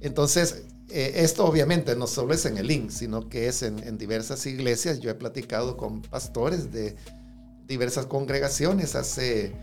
Entonces, 0.00 0.64
eh, 0.90 1.12
esto 1.16 1.44
obviamente 1.44 1.96
no 1.96 2.06
solo 2.06 2.34
es 2.34 2.44
en 2.44 2.58
el 2.58 2.70
IN, 2.70 2.90
sino 2.90 3.28
que 3.28 3.48
es 3.48 3.62
en, 3.62 3.98
diversas 3.98 4.46
iglesias. 4.46 5.00
Yo 5.00 5.10
he 5.10 5.14
platicado 5.14 5.76
con 5.76 6.02
pastores 6.02 6.70
de 6.70 6.96
diversas 7.66 8.06
congregaciones 8.06 8.94
hace 8.94 9.56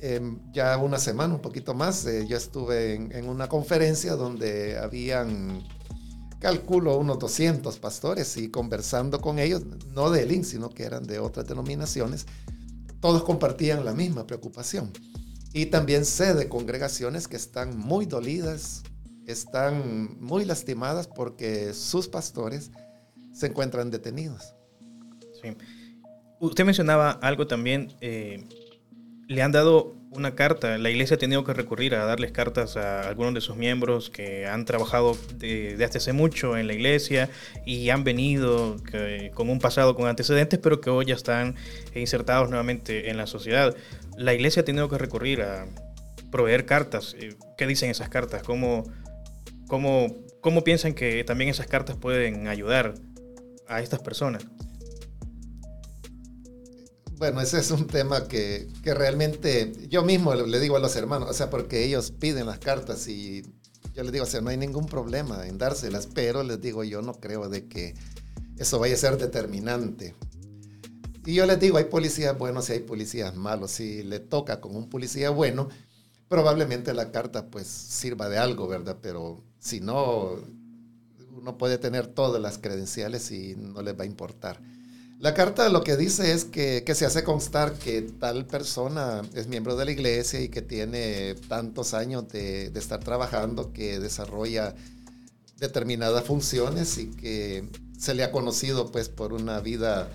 em, 0.00 0.40
ya 0.52 0.76
una 0.78 0.98
semana, 0.98 1.34
un 1.34 1.42
poquito 1.42 1.74
más. 1.74 2.04
Eh, 2.06 2.26
yo 2.26 2.36
estuve 2.36 2.94
en, 2.94 3.28
una 3.28 3.48
conferencia 3.48 4.16
donde 4.16 4.78
habían, 4.78 5.62
calculo, 6.46 6.96
unos 6.96 7.18
200 7.18 7.76
pastores 7.80 8.36
y 8.36 8.52
conversando 8.52 9.20
con 9.20 9.40
ellos, 9.40 9.64
no 9.92 10.10
de 10.10 10.32
IN, 10.32 10.44
sino 10.44 10.70
que 10.70 10.84
eran 10.84 11.04
de 11.04 11.18
otras 11.18 11.48
denominaciones, 11.48 12.24
todos 13.00 13.24
compartían 13.24 13.84
la 13.84 13.94
misma 13.94 14.28
preocupación. 14.28 14.92
Y 15.52 15.66
también 15.66 16.04
sé 16.04 16.34
de 16.34 16.48
congregaciones 16.48 17.26
que 17.26 17.34
están 17.34 17.76
muy 17.76 18.06
dolidas, 18.06 18.84
están 19.26 20.20
muy 20.20 20.44
lastimadas 20.44 21.08
porque 21.08 21.74
sus 21.74 22.06
pastores 22.06 22.70
se 23.32 23.46
encuentran 23.46 23.90
detenidos. 23.90 24.54
Sí. 25.42 25.48
Usted 26.38 26.64
mencionaba 26.64 27.10
algo 27.10 27.48
también, 27.48 27.92
eh, 28.00 28.44
le 29.26 29.42
han 29.42 29.50
dado 29.50 29.95
una 30.16 30.34
carta, 30.34 30.78
la 30.78 30.90
iglesia 30.90 31.16
ha 31.16 31.18
tenido 31.18 31.44
que 31.44 31.52
recurrir 31.52 31.94
a 31.94 32.04
darles 32.04 32.32
cartas 32.32 32.76
a 32.76 33.08
algunos 33.08 33.34
de 33.34 33.40
sus 33.40 33.56
miembros 33.56 34.10
que 34.10 34.46
han 34.46 34.64
trabajado 34.64 35.16
desde 35.36 35.84
hace 35.84 36.12
mucho 36.12 36.56
en 36.56 36.66
la 36.66 36.74
iglesia 36.74 37.28
y 37.64 37.90
han 37.90 38.04
venido 38.04 38.76
con 39.34 39.50
un 39.50 39.58
pasado 39.58 39.94
con 39.94 40.08
antecedentes, 40.08 40.58
pero 40.58 40.80
que 40.80 40.90
hoy 40.90 41.06
ya 41.06 41.14
están 41.14 41.56
insertados 41.94 42.48
nuevamente 42.48 43.10
en 43.10 43.16
la 43.16 43.26
sociedad. 43.26 43.74
La 44.16 44.34
iglesia 44.34 44.62
ha 44.62 44.64
tenido 44.64 44.88
que 44.88 44.98
recurrir 44.98 45.42
a 45.42 45.66
proveer 46.30 46.66
cartas. 46.66 47.14
Eh, 47.18 47.34
¿Qué 47.56 47.66
dicen 47.66 47.90
esas 47.90 48.08
cartas? 48.08 48.42
¿Cómo, 48.42 48.84
¿Cómo, 49.68 50.08
¿Cómo 50.40 50.64
piensan 50.64 50.94
que 50.94 51.24
también 51.24 51.50
esas 51.50 51.66
cartas 51.66 51.96
pueden 51.96 52.48
ayudar 52.48 52.94
a 53.68 53.80
estas 53.80 54.00
personas? 54.00 54.46
Bueno, 57.18 57.40
ese 57.40 57.58
es 57.58 57.70
un 57.70 57.86
tema 57.86 58.28
que, 58.28 58.68
que, 58.82 58.92
realmente 58.92 59.72
yo 59.88 60.02
mismo 60.02 60.34
le 60.34 60.60
digo 60.60 60.76
a 60.76 60.80
los 60.80 60.96
hermanos, 60.96 61.30
o 61.30 61.32
sea, 61.32 61.48
porque 61.48 61.82
ellos 61.84 62.10
piden 62.10 62.44
las 62.44 62.58
cartas 62.58 63.08
y 63.08 63.42
yo 63.94 64.02
les 64.02 64.12
digo, 64.12 64.24
o 64.24 64.28
sea, 64.28 64.42
no 64.42 64.50
hay 64.50 64.58
ningún 64.58 64.84
problema 64.84 65.46
en 65.46 65.56
dárselas, 65.56 66.06
pero 66.12 66.42
les 66.42 66.60
digo, 66.60 66.84
yo 66.84 67.00
no 67.00 67.14
creo 67.14 67.48
de 67.48 67.66
que 67.68 67.94
eso 68.58 68.78
vaya 68.78 68.94
a 68.94 68.98
ser 68.98 69.16
determinante. 69.16 70.14
Y 71.24 71.34
yo 71.34 71.46
les 71.46 71.58
digo, 71.58 71.78
hay 71.78 71.84
policías 71.84 72.36
buenos 72.36 72.68
y 72.68 72.74
hay 72.74 72.80
policías 72.80 73.34
malos. 73.34 73.70
Si 73.70 74.02
le 74.02 74.20
toca 74.20 74.60
con 74.60 74.76
un 74.76 74.90
policía 74.90 75.30
bueno, 75.30 75.68
probablemente 76.28 76.92
la 76.92 77.10
carta 77.10 77.46
pues 77.46 77.66
sirva 77.66 78.28
de 78.28 78.36
algo, 78.36 78.68
¿verdad? 78.68 78.98
Pero 79.00 79.42
si 79.58 79.80
no, 79.80 80.36
uno 81.32 81.56
puede 81.58 81.78
tener 81.78 82.06
todas 82.06 82.40
las 82.40 82.58
credenciales 82.58 83.30
y 83.30 83.56
no 83.56 83.80
les 83.80 83.98
va 83.98 84.04
a 84.04 84.06
importar. 84.06 84.60
La 85.18 85.32
carta 85.32 85.70
lo 85.70 85.82
que 85.82 85.96
dice 85.96 86.32
es 86.32 86.44
que, 86.44 86.84
se 86.94 87.06
hace 87.06 87.24
constar 87.24 87.72
que 87.72 88.02
tal 88.02 88.46
persona 88.46 89.22
es 89.34 89.48
miembro 89.48 89.74
de 89.74 89.86
la 89.86 89.90
iglesia 89.90 90.40
y 90.42 90.50
que 90.50 90.60
tiene 90.60 91.34
tantos 91.48 91.94
años 91.94 92.28
de, 92.28 92.66
estar 92.66 93.00
trabajando, 93.00 93.72
que 93.72 93.98
desarrolla 93.98 94.74
determinadas 95.58 96.24
funciones 96.24 96.98
y 96.98 97.06
que 97.12 97.66
se 97.98 98.14
le 98.14 98.24
ha 98.24 98.30
conocido 98.30 98.92
pues 98.92 99.08
por 99.08 99.32
una 99.32 99.60
vida 99.60 100.10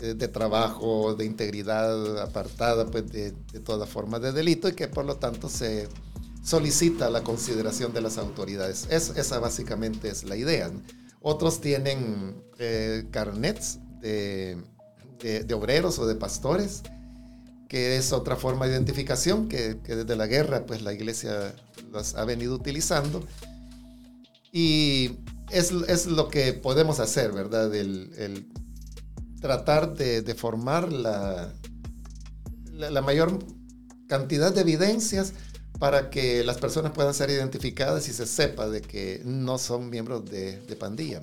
eh, 0.00 0.14
de 0.14 0.28
trabajo, 0.28 1.16
de 1.16 1.24
integridad 1.24 2.22
apartada 2.22 2.86
pues 2.86 3.10
de, 3.10 3.32
de 3.52 3.60
toda 3.60 3.86
forma 3.86 4.20
de 4.20 4.30
delito 4.30 4.68
y 4.68 4.74
que 4.74 4.86
por 4.86 5.04
lo 5.04 5.16
tanto 5.16 5.48
se 5.48 5.88
solicita 6.44 7.10
la 7.10 7.24
consideración 7.24 7.92
de 7.92 8.02
las 8.02 8.18
autoridades. 8.18 8.86
Es, 8.88 9.10
esa 9.16 9.40
básicamente 9.40 10.10
es 10.10 10.22
la 10.22 10.36
idea. 10.36 10.70
Otros 11.20 11.60
tienen 11.60 12.36
eh, 12.58 13.08
carnets 13.10 13.80
de, 14.04 15.54
obreros 15.54 15.98
o 15.98 16.06
de 16.06 16.14
pastores, 16.14 16.82
que 17.68 17.96
es 17.96 18.12
otra 18.12 18.36
forma 18.36 18.66
de 18.66 18.72
identificación 18.72 19.48
que, 19.48 19.74
desde 19.74 20.16
la 20.16 20.26
guerra 20.26 20.66
pues 20.66 20.82
la 20.82 20.92
iglesia 20.92 21.54
las 21.92 22.14
ha 22.14 22.24
venido 22.24 22.54
utilizando. 22.54 23.26
Y 24.52 25.18
es, 25.50 25.72
lo 26.06 26.28
que 26.28 26.52
podemos 26.52 27.00
hacer, 27.00 27.32
¿verdad? 27.32 27.74
El, 27.74 28.48
tratar 29.40 29.94
de, 29.94 30.34
formar 30.34 30.92
la, 30.92 31.52
la 32.72 33.02
mayor 33.02 33.38
cantidad 34.08 34.54
de 34.54 34.60
evidencias 34.62 35.34
para 35.78 36.08
que 36.10 36.44
las 36.44 36.58
personas 36.58 36.92
puedan 36.92 37.14
ser 37.14 37.30
identificadas 37.30 38.08
y 38.08 38.12
se 38.12 38.26
sepa 38.26 38.68
de 38.68 38.80
que 38.80 39.20
no 39.24 39.58
son 39.58 39.90
miembros 39.90 40.24
de, 40.24 40.76
pandilla. 40.78 41.20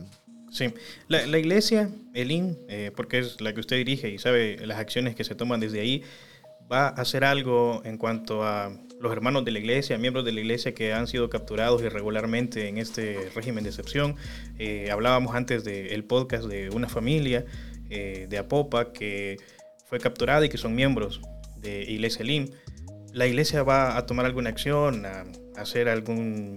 Sí, 0.51 0.73
la, 1.07 1.37
iglesia, 1.37 1.89
el 2.13 2.31
IN, 2.31 2.57
eh, 2.67 2.91
porque 2.95 3.19
es 3.19 3.39
la 3.39 3.53
que 3.53 3.61
usted 3.61 3.77
dirige 3.77 4.09
y 4.09 4.17
sabe 4.17 4.57
las 4.65 4.79
acciones 4.79 5.15
que 5.15 5.23
se 5.23 5.33
toman 5.33 5.59
desde 5.59 5.79
ahí, 5.79 6.03
va 6.71 6.87
a 6.87 6.89
hacer 6.89 7.23
algo 7.23 7.81
en 7.85 7.97
cuanto 7.97 8.43
a 8.43 8.71
los 8.99 9.11
hermanos 9.11 9.45
de 9.45 9.51
la 9.51 9.59
iglesia, 9.59 9.97
miembros 9.97 10.25
de 10.25 10.33
la 10.33 10.41
iglesia 10.41 10.73
que 10.73 10.93
han 10.93 11.07
sido 11.07 11.29
capturados 11.29 11.81
irregularmente 11.81 12.67
en 12.67 12.77
este 12.77 13.29
régimen 13.33 13.63
de 13.63 13.69
excepción. 13.69 14.15
Eh, 14.59 14.89
hablábamos 14.91 15.35
antes 15.35 15.63
del 15.63 16.03
podcast 16.03 16.45
de 16.45 16.69
una 16.69 16.89
familia 16.89 17.45
eh, 17.89 18.27
de 18.29 18.37
Apopa 18.37 18.91
que 18.91 19.37
fue 19.85 19.99
capturada 19.99 20.45
y 20.45 20.49
que 20.49 20.57
son 20.57 20.75
miembros 20.75 21.21
de 21.57 21.83
Iglesia 21.83 22.25
LIM 22.25 22.49
la 23.13 23.27
iglesia 23.27 23.63
va 23.63 23.97
a 23.97 24.05
tomar 24.05 24.25
alguna 24.25 24.49
acción, 24.49 25.05
a 25.05 25.25
hacer 25.57 25.89
algún, 25.89 26.55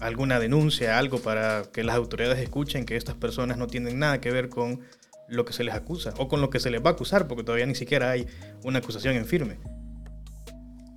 alguna 0.00 0.38
denuncia, 0.40 0.98
algo 0.98 1.18
para 1.18 1.64
que 1.72 1.84
las 1.84 1.96
autoridades 1.96 2.38
escuchen 2.38 2.84
que 2.84 2.96
estas 2.96 3.14
personas 3.14 3.58
no 3.58 3.66
tienen 3.66 3.98
nada 3.98 4.20
que 4.20 4.30
ver 4.30 4.48
con 4.48 4.80
lo 5.28 5.44
que 5.44 5.52
se 5.52 5.62
les 5.62 5.74
acusa 5.74 6.12
o 6.18 6.28
con 6.28 6.40
lo 6.40 6.50
que 6.50 6.58
se 6.58 6.70
les 6.70 6.84
va 6.84 6.90
a 6.90 6.92
acusar, 6.94 7.28
porque 7.28 7.44
todavía 7.44 7.66
ni 7.66 7.74
siquiera 7.74 8.10
hay 8.10 8.26
una 8.64 8.80
acusación 8.80 9.14
en 9.14 9.26
firme. 9.26 9.58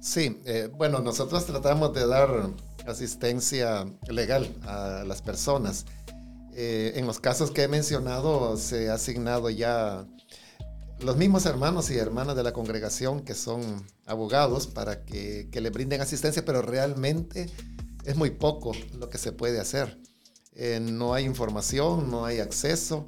Sí, 0.02 0.42
eh, 0.46 0.70
bueno, 0.74 1.00
nosotros 1.00 1.46
tratamos 1.46 1.94
de 1.94 2.06
dar 2.08 2.50
asistencia 2.86 3.86
legal 4.10 4.50
a 4.64 5.04
las 5.06 5.22
personas. 5.22 5.86
Eh, 6.56 6.94
en 6.96 7.08
los 7.08 7.20
casos 7.20 7.52
que 7.52 7.64
he 7.64 7.68
mencionado 7.68 8.58
se 8.58 8.90
ha 8.90 8.96
asignado 8.96 9.50
ya 9.50 10.06
los 11.00 11.18
mismos 11.18 11.46
hermanos 11.46 11.90
y 11.90 11.98
hermanas 11.98 12.36
de 12.36 12.44
la 12.44 12.54
congregación 12.54 13.22
que 13.22 13.34
son 13.34 13.86
abogados 14.06 14.68
para 14.68 15.04
que, 15.04 15.50
le 15.52 15.70
brinden 15.70 16.02
asistencia, 16.02 16.46
pero 16.46 16.62
realmente 16.62 17.50
es 18.06 18.16
muy 18.16 18.32
poco 18.32 18.74
lo 18.98 19.10
que 19.10 19.18
se 19.18 19.32
puede 19.32 19.60
hacer. 19.60 20.00
Eh, 20.56 20.80
no 20.80 21.14
hay 21.14 21.26
información, 21.26 22.12
no 22.12 22.26
hay 22.26 22.40
acceso 22.40 23.08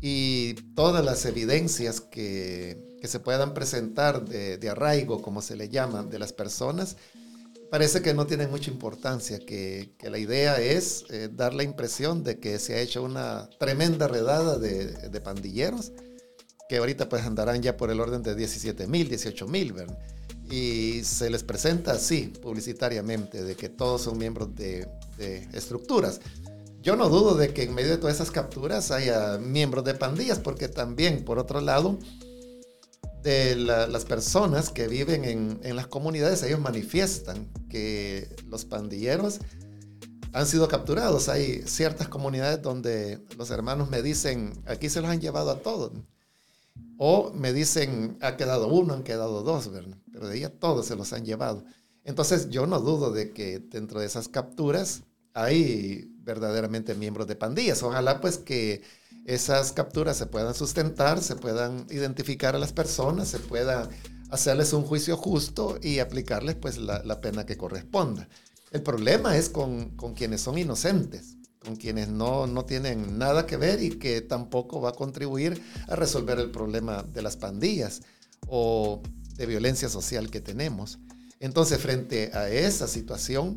y 0.00 0.54
todas 0.74 1.04
las 1.04 1.24
evidencias 1.24 2.00
que, 2.00 2.92
se 3.04 3.20
puedan 3.20 3.52
presentar 3.52 4.24
de, 4.24 4.68
arraigo, 4.70 5.20
como 5.20 5.42
se 5.42 5.56
le 5.56 5.68
llama, 5.68 6.04
de 6.04 6.18
las 6.18 6.32
personas, 6.32 6.96
parece 7.70 8.00
que 8.00 8.14
no 8.14 8.26
tienen 8.26 8.50
mucha 8.50 8.70
importancia, 8.70 9.38
que, 9.38 9.94
la 10.00 10.16
idea 10.16 10.58
es 10.58 11.04
eh, 11.10 11.28
dar 11.30 11.52
la 11.52 11.64
impresión 11.64 12.24
de 12.24 12.38
que 12.38 12.58
se 12.58 12.76
ha 12.76 12.80
hecho 12.80 13.02
una 13.02 13.50
tremenda 13.58 14.08
redada 14.08 14.58
de, 14.58 14.86
de 14.86 15.20
pandilleros 15.20 15.92
que 16.66 16.78
ahorita 16.78 17.08
pues 17.08 17.24
andarán 17.24 17.60
ya 17.60 17.76
por 17.76 17.90
el 17.90 18.00
orden 18.00 18.22
de 18.22 18.34
17 18.34 18.86
mil, 18.86 19.08
18 19.08 19.46
mil, 19.48 19.72
¿verdad? 19.74 19.98
Y 20.50 21.02
se 21.04 21.30
les 21.30 21.42
presenta 21.42 21.92
así, 21.92 22.32
publicitariamente, 22.42 23.42
de 23.42 23.54
que 23.54 23.68
todos 23.68 24.02
son 24.02 24.18
miembros 24.18 24.54
de, 24.54 24.88
estructuras. 25.52 26.20
Yo 26.82 26.96
no 26.96 27.08
dudo 27.08 27.34
de 27.34 27.54
que 27.54 27.62
en 27.62 27.74
medio 27.74 27.90
de 27.90 27.96
todas 27.96 28.16
esas 28.16 28.30
capturas 28.30 28.90
haya 28.90 29.38
miembros 29.38 29.84
de 29.84 29.94
pandillas, 29.94 30.38
porque 30.38 30.68
también, 30.68 31.24
por 31.24 31.38
otro 31.38 31.60
lado, 31.60 31.98
de 33.22 33.56
las 33.56 34.04
personas 34.04 34.68
que 34.68 34.86
viven 34.86 35.24
en, 35.24 35.60
en, 35.62 35.76
las 35.76 35.86
comunidades, 35.86 36.42
ellos 36.42 36.60
manifiestan 36.60 37.48
que 37.70 38.28
los 38.48 38.66
pandilleros 38.66 39.40
han 40.34 40.46
sido 40.46 40.68
capturados. 40.68 41.30
Hay 41.30 41.62
ciertas 41.64 42.08
comunidades 42.08 42.60
donde 42.60 43.24
los 43.38 43.50
hermanos 43.50 43.88
me 43.88 44.02
dicen, 44.02 44.52
aquí 44.66 44.90
se 44.90 45.00
los 45.00 45.08
han 45.08 45.20
llevado 45.20 45.50
a 45.50 45.60
todos. 45.60 45.92
O 46.98 47.32
me 47.32 47.52
dicen, 47.52 48.16
ha 48.20 48.36
quedado 48.36 48.68
uno, 48.68 48.94
han 48.94 49.02
quedado 49.02 49.42
dos, 49.42 49.70
¿verdad? 49.70 49.98
Pero 50.12 50.28
de 50.28 50.36
ella 50.36 50.50
todos 50.50 50.86
se 50.86 50.96
los 50.96 51.12
han 51.12 51.24
llevado. 51.24 51.64
Entonces 52.04 52.50
yo 52.50 52.66
no 52.66 52.80
dudo 52.80 53.10
de 53.10 53.32
que 53.32 53.58
dentro 53.58 54.00
de 54.00 54.06
esas 54.06 54.28
capturas 54.28 55.02
hay 55.32 56.12
verdaderamente 56.18 56.94
miembros 56.94 57.26
de 57.26 57.36
pandillas. 57.36 57.82
Ojalá 57.82 58.20
pues 58.20 58.38
que 58.38 58.82
esas 59.24 59.72
capturas 59.72 60.16
se 60.16 60.26
puedan 60.26 60.54
sustentar, 60.54 61.20
se 61.20 61.36
puedan 61.36 61.86
identificar 61.90 62.54
a 62.54 62.58
las 62.58 62.72
personas, 62.72 63.28
se 63.28 63.38
pueda 63.38 63.88
hacerles 64.30 64.72
un 64.72 64.84
juicio 64.84 65.16
justo 65.16 65.78
y 65.82 65.98
aplicarles 65.98 66.56
pues 66.56 66.78
la, 66.78 67.02
la 67.04 67.20
pena 67.20 67.46
que 67.46 67.56
corresponda. 67.56 68.28
El 68.70 68.82
problema 68.82 69.36
es 69.36 69.48
con, 69.48 69.90
con 69.96 70.14
quienes 70.14 70.40
son 70.40 70.58
inocentes 70.58 71.36
con 71.64 71.76
quienes 71.76 72.08
no, 72.08 72.46
no 72.46 72.64
tienen 72.64 73.18
nada 73.18 73.46
que 73.46 73.56
ver 73.56 73.82
y 73.82 73.90
que 73.90 74.20
tampoco 74.20 74.80
va 74.80 74.90
a 74.90 74.92
contribuir 74.92 75.60
a 75.88 75.96
resolver 75.96 76.38
el 76.38 76.50
problema 76.50 77.02
de 77.02 77.22
las 77.22 77.36
pandillas 77.36 78.02
o 78.46 79.02
de 79.36 79.46
violencia 79.46 79.88
social 79.88 80.30
que 80.30 80.40
tenemos. 80.40 80.98
Entonces, 81.40 81.78
frente 81.78 82.30
a 82.34 82.48
esa 82.48 82.86
situación, 82.86 83.54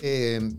eh, 0.00 0.56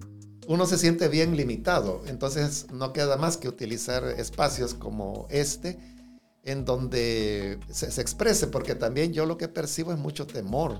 uno 0.48 0.66
se 0.66 0.78
siente 0.78 1.08
bien 1.08 1.38
limitado. 1.38 2.04
Entonces, 2.08 2.68
no 2.72 2.94
queda 2.94 3.18
más 3.18 3.38
que 3.38 3.48
utilizar 3.48 4.04
espacios 4.04 4.74
como 4.74 5.28
este, 5.30 5.80
en 6.44 6.66
donde 6.66 7.60
se, 7.72 7.92
se, 7.92 8.02
exprese, 8.02 8.48
porque 8.48 8.76
también 8.76 9.14
yo 9.14 9.26
lo 9.26 9.38
que 9.38 9.48
percibo 9.48 9.92
es 9.92 9.98
mucho 9.98 10.28
temor 10.28 10.80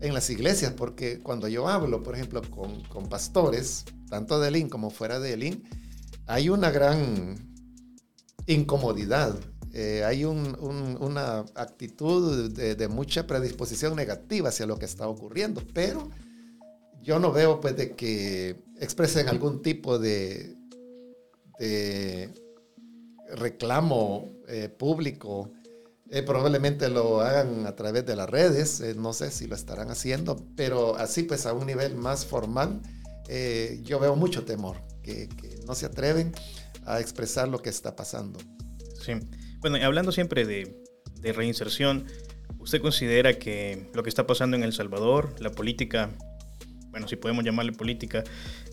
en 0.00 0.14
las 0.14 0.30
iglesias, 0.30 0.72
porque 0.72 1.20
cuando 1.20 1.48
yo 1.48 1.68
hablo, 1.68 2.02
por 2.02 2.14
ejemplo, 2.14 2.42
con, 2.50 3.08
pastores, 3.08 3.84
tanto 4.08 4.40
de 4.40 4.48
Elín 4.48 4.68
como 4.68 4.90
fuera 4.90 5.20
de 5.20 5.34
Elín, 5.34 5.64
hay 6.26 6.48
una 6.48 6.70
gran 6.70 7.36
incomodidad, 8.46 9.36
eh, 9.72 10.02
hay 10.04 10.24
una 10.24 11.40
actitud 11.54 12.50
de, 12.50 12.88
mucha 12.88 13.26
predisposición 13.26 13.94
negativa 13.94 14.48
hacia 14.48 14.66
lo 14.66 14.78
que 14.78 14.86
está 14.86 15.08
ocurriendo, 15.08 15.62
pero 15.74 16.10
yo 17.02 17.18
no 17.18 17.32
veo 17.32 17.60
pues 17.60 17.74
que 17.74 18.62
expresen 18.78 19.28
algún 19.28 19.62
tipo 19.62 19.98
de, 19.98 20.56
de 21.58 22.32
reclamo 23.34 24.32
eh, 24.48 24.68
público 24.68 25.52
eh, 26.10 26.22
probablemente 26.22 26.88
lo 26.88 27.20
hagan 27.20 27.66
a 27.66 27.76
través 27.76 28.04
de 28.04 28.16
las 28.16 28.28
redes, 28.28 28.80
eh, 28.80 28.94
no 28.96 29.12
sé 29.12 29.30
si 29.30 29.46
lo 29.46 29.54
estarán 29.54 29.90
haciendo, 29.90 30.44
pero 30.56 30.96
así 30.96 31.22
pues 31.22 31.46
a 31.46 31.52
un 31.52 31.66
nivel 31.66 31.94
más 31.94 32.26
formal, 32.26 32.80
eh, 33.28 33.80
yo 33.84 34.00
veo 34.00 34.16
mucho 34.16 34.44
temor, 34.44 34.82
que, 35.02 35.28
no 35.66 35.74
se 35.74 35.86
atreven 35.86 36.32
a 36.84 36.98
expresar 36.98 37.46
lo 37.46 37.62
que 37.62 37.70
está 37.70 37.94
pasando. 37.94 38.40
Sí, 39.00 39.12
bueno, 39.60 39.78
hablando 39.84 40.10
siempre 40.10 40.44
de, 40.44 40.82
de 41.20 41.32
reinserción, 41.32 42.06
¿usted 42.58 42.80
considera 42.80 43.38
que 43.38 43.88
lo 43.94 44.02
que 44.02 44.08
está 44.08 44.26
pasando 44.26 44.56
en 44.56 44.64
El 44.64 44.72
Salvador, 44.72 45.36
la 45.38 45.52
política, 45.52 46.10
bueno, 46.90 47.06
si 47.06 47.14
podemos 47.14 47.44
llamarle 47.44 47.72
política 47.72 48.24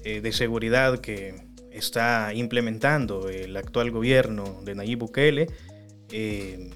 de 0.03 0.31
seguridad 0.31 0.99
que 0.99 1.35
está 1.71 2.33
implementando 2.33 3.29
el 3.29 3.55
actual 3.55 3.91
gobierno 3.91 4.61
de 4.63 4.73
Nayib 4.73 4.99
Bukele, 4.99 5.47
eh, 6.11 6.71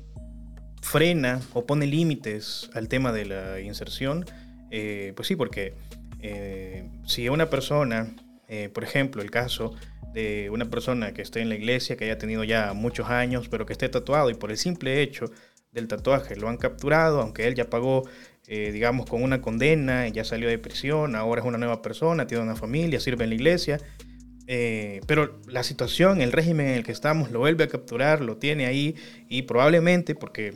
frena 0.81 1.39
o 1.53 1.65
pone 1.65 1.85
límites 1.85 2.69
al 2.73 2.87
tema 2.87 3.11
de 3.11 3.25
la 3.25 3.59
inserción, 3.61 4.25
eh, 4.71 5.13
pues 5.15 5.27
sí, 5.27 5.35
porque 5.35 5.75
eh, 6.21 6.89
si 7.05 7.29
una 7.29 7.49
persona, 7.49 8.15
eh, 8.47 8.69
por 8.73 8.83
ejemplo, 8.83 9.21
el 9.21 9.31
caso 9.31 9.73
de 10.13 10.49
una 10.49 10.69
persona 10.69 11.13
que 11.13 11.21
esté 11.21 11.41
en 11.41 11.49
la 11.49 11.55
iglesia, 11.55 11.95
que 11.95 12.05
haya 12.05 12.17
tenido 12.17 12.43
ya 12.43 12.73
muchos 12.73 13.09
años, 13.09 13.47
pero 13.49 13.65
que 13.65 13.73
esté 13.73 13.87
tatuado 13.89 14.29
y 14.29 14.33
por 14.33 14.51
el 14.51 14.57
simple 14.57 15.01
hecho 15.01 15.31
del 15.71 15.87
tatuaje 15.87 16.35
lo 16.35 16.49
han 16.49 16.57
capturado, 16.57 17.21
aunque 17.21 17.47
él 17.47 17.55
ya 17.55 17.69
pagó, 17.69 18.03
digamos, 18.45 19.05
con 19.09 19.23
una 19.23 19.41
condena, 19.41 20.09
ya 20.09 20.25
salió 20.25 20.49
de 20.49 20.57
prisión, 20.57 21.15
ahora 21.15 21.39
es 21.39 21.47
una 21.47 21.57
nueva 21.57 21.81
persona, 21.81 22.27
tiene 22.27 22.43
una 22.43 22.57
familia, 22.57 22.99
sirve 22.99 23.23
en 23.23 23.29
la 23.29 23.35
iglesia, 23.35 23.79
pero 25.07 25.39
la 25.47 25.63
situación, 25.63 26.19
el 26.19 26.33
régimen 26.33 26.67
en 26.67 26.73
el 26.73 26.83
que 26.83 26.91
estamos 26.91 27.31
lo 27.31 27.39
vuelve 27.39 27.63
a 27.63 27.67
capturar, 27.69 28.19
lo 28.19 28.35
tiene 28.35 28.65
ahí 28.65 28.95
y 29.29 29.43
probablemente, 29.43 30.13
porque 30.13 30.55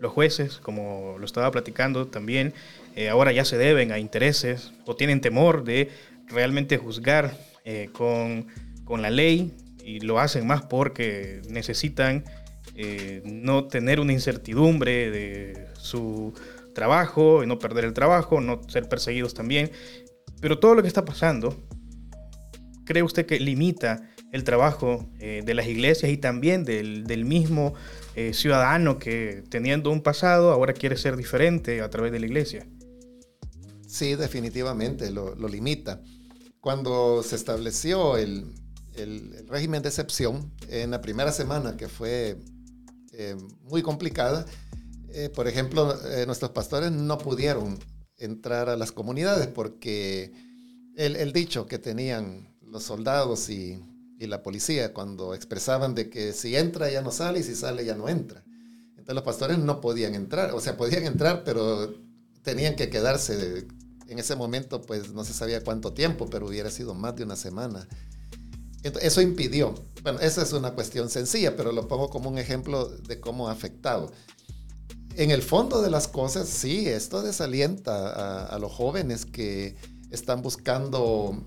los 0.00 0.12
jueces, 0.12 0.58
como 0.58 1.16
lo 1.18 1.24
estaba 1.24 1.50
platicando 1.50 2.06
también, 2.06 2.52
eh, 2.94 3.08
ahora 3.08 3.32
ya 3.32 3.44
se 3.44 3.58
deben 3.58 3.92
a 3.92 3.98
intereses 3.98 4.72
o 4.84 4.96
tienen 4.96 5.20
temor 5.20 5.64
de 5.64 5.90
realmente 6.28 6.78
juzgar 6.78 7.36
eh, 7.64 7.90
con, 7.92 8.46
la 8.88 9.10
ley 9.10 9.54
y 9.84 10.00
lo 10.00 10.18
hacen 10.20 10.46
más 10.46 10.62
porque 10.62 11.42
necesitan 11.48 12.24
eh, 12.74 13.22
no 13.24 13.66
tener 13.66 14.00
una 14.00 14.12
incertidumbre 14.12 15.10
de 15.10 15.66
su 15.78 16.32
trabajo 16.74 17.42
y 17.42 17.46
no 17.46 17.58
perder 17.58 17.84
el 17.84 17.92
trabajo, 17.92 18.40
no 18.40 18.60
ser 18.68 18.88
perseguidos 18.88 19.34
también. 19.34 19.70
Pero 20.40 20.58
todo 20.58 20.74
lo 20.74 20.82
que 20.82 20.88
está 20.88 21.04
pasando, 21.04 21.66
¿cree 22.84 23.02
usted 23.02 23.26
que 23.26 23.40
limita 23.40 24.10
el 24.36 24.44
trabajo 24.44 25.08
de 25.18 25.54
las 25.54 25.66
iglesias 25.66 26.12
y 26.12 26.16
también 26.16 26.64
del, 26.64 27.04
del 27.04 27.24
mismo 27.24 27.74
eh, 28.18 28.32
ciudadano 28.32 28.98
que 28.98 29.44
teniendo 29.50 29.90
un 29.90 30.00
pasado 30.00 30.50
ahora 30.50 30.72
quiere 30.72 30.96
ser 30.96 31.18
diferente 31.18 31.82
a 31.82 31.90
través 31.90 32.12
de 32.12 32.18
la 32.18 32.24
iglesia. 32.24 32.66
Sí, 33.86 34.14
definitivamente 34.14 35.10
lo, 35.10 35.34
limita. 35.46 36.00
Cuando 36.58 37.22
se 37.22 37.36
estableció 37.36 38.16
el, 38.16 38.54
régimen 39.48 39.82
de 39.82 39.90
excepción, 39.90 40.50
en 40.70 40.92
la 40.92 41.02
primera 41.02 41.30
semana 41.30 41.76
que 41.76 41.88
fue 41.88 42.38
eh, 43.12 43.36
muy 43.64 43.82
complicada, 43.82 44.46
eh, 45.10 45.28
por 45.28 45.46
ejemplo, 45.46 45.94
nuestros 46.24 46.52
pastores 46.52 46.90
no 46.92 47.18
pudieron 47.18 47.78
entrar 48.16 48.70
a 48.70 48.76
las 48.78 48.92
comunidades 48.92 49.46
porque 49.48 50.32
el 50.96 51.34
dicho 51.34 51.66
que 51.66 51.78
tenían 51.78 52.56
los 52.62 52.84
soldados 52.84 53.50
y 53.50 53.78
y 54.18 54.26
la 54.26 54.42
policía 54.42 54.92
cuando 54.92 55.34
expresaban 55.34 55.94
de 55.94 56.08
que 56.08 56.32
si 56.32 56.56
entra 56.56 56.90
ya 56.90 57.02
no 57.02 57.10
sale 57.10 57.40
y 57.40 57.42
si 57.42 57.54
sale 57.54 57.84
ya 57.84 57.94
no 57.94 58.08
entra. 58.08 58.42
Entonces 58.90 59.14
los 59.14 59.24
pastores 59.24 59.58
no 59.58 59.80
podían 59.80 60.14
entrar, 60.14 60.52
o 60.52 60.60
sea, 60.60 60.76
podían 60.76 61.04
entrar, 61.04 61.44
pero 61.44 61.94
tenían 62.42 62.76
que 62.76 62.88
quedarse. 62.88 63.66
En 64.08 64.18
ese 64.18 64.36
momento, 64.36 64.82
pues 64.82 65.12
no 65.12 65.24
se 65.24 65.32
sabía 65.32 65.62
cuánto 65.64 65.92
tiempo, 65.92 66.28
pero 66.30 66.46
hubiera 66.46 66.70
sido 66.70 66.94
más 66.94 67.16
de 67.16 67.24
una 67.24 67.36
semana. 67.36 67.88
Entonces, 68.84 69.12
eso 69.12 69.20
impidió. 69.20 69.74
Bueno, 70.02 70.20
esa 70.20 70.42
es 70.42 70.52
una 70.52 70.72
cuestión 70.72 71.10
sencilla, 71.10 71.56
pero 71.56 71.72
lo 71.72 71.88
pongo 71.88 72.08
como 72.08 72.30
un 72.30 72.38
ejemplo 72.38 72.88
de 72.88 73.18
cómo 73.20 73.48
ha 73.48 73.52
afectado. 73.52 74.12
En 75.16 75.32
el 75.32 75.42
fondo 75.42 75.82
de 75.82 75.90
las 75.90 76.06
cosas, 76.06 76.48
sí, 76.48 76.88
esto 76.88 77.22
desalienta 77.22 78.10
a, 78.10 78.46
a 78.46 78.58
los 78.60 78.72
jóvenes 78.72 79.26
que 79.26 79.76
están 80.10 80.42
buscando 80.42 81.44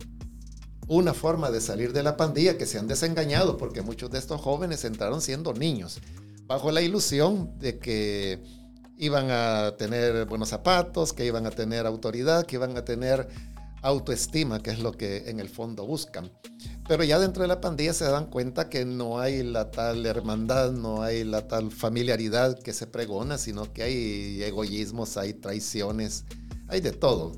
una 0.90 1.14
forma 1.14 1.52
de 1.52 1.62
salir 1.62 1.94
de 1.94 2.04
la 2.04 2.18
pandilla 2.18 2.58
que 2.58 2.66
se 2.66 2.80
han 2.80 2.88
desengañado 2.88 3.58
porque 3.58 3.84
muchos 3.84 4.10
de 4.10 4.18
estos 4.18 4.42
jóvenes 4.42 4.84
entraron 4.84 5.22
siendo 5.22 5.54
niños, 5.54 6.00
bajo 6.48 6.72
la 6.72 6.82
ilusión 6.82 7.58
de 7.60 7.78
que 7.78 8.44
iban 8.98 9.28
a 9.30 9.76
tener 9.78 10.26
buenos 10.26 10.50
zapatos, 10.50 11.14
que 11.14 11.26
iban 11.26 11.46
a 11.46 11.52
tener 11.52 11.86
autoridad, 11.86 12.46
que 12.46 12.56
iban 12.56 12.76
a 12.76 12.84
tener 12.84 13.28
autoestima, 13.84 14.62
que 14.62 14.72
es 14.72 14.80
lo 14.80 14.92
que 14.92 15.30
en 15.30 15.40
el 15.40 15.48
fondo 15.48 15.86
buscan. 15.86 16.32
Pero 16.88 17.04
ya 17.04 17.20
dentro 17.20 17.44
de 17.44 17.48
la 17.48 17.62
pandilla 17.62 17.94
se 17.94 18.06
dan 18.06 18.26
cuenta 18.26 18.68
que 18.68 18.84
no 18.84 19.20
hay 19.20 19.44
la 19.44 19.70
tal 19.70 20.06
hermandad, 20.08 20.72
no 20.72 21.04
hay 21.04 21.24
la 21.24 21.48
tal 21.48 21.72
familiaridad 21.72 22.58
que 22.58 22.74
se 22.74 22.88
pregona, 22.88 23.38
sino 23.38 23.72
que 23.72 23.84
hay 23.84 24.44
egoísmos, 24.44 25.18
hay 25.18 25.34
traiciones, 25.34 26.26
hay 26.68 26.82
de 26.82 26.92
todo. 26.92 27.34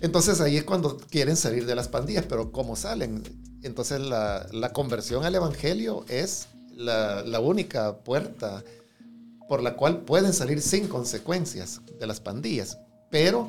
Entonces 0.00 0.40
ahí 0.40 0.56
es 0.56 0.64
cuando 0.64 0.96
quieren 0.96 1.36
salir 1.36 1.66
de 1.66 1.74
las 1.74 1.88
pandillas, 1.88 2.24
pero 2.26 2.52
¿cómo 2.52 2.76
salen? 2.76 3.22
Entonces 3.62 4.00
la, 4.00 4.70
conversión 4.72 5.24
al 5.24 5.34
Evangelio 5.34 6.04
es 6.08 6.48
la, 6.74 7.22
la 7.22 7.40
única 7.40 7.98
puerta 7.98 8.64
por 9.48 9.62
la 9.62 9.76
cual 9.76 10.02
pueden 10.02 10.32
salir 10.32 10.62
sin 10.62 10.88
consecuencias 10.88 11.80
de 11.98 12.06
las 12.06 12.20
pandillas. 12.20 12.78
Pero 13.10 13.48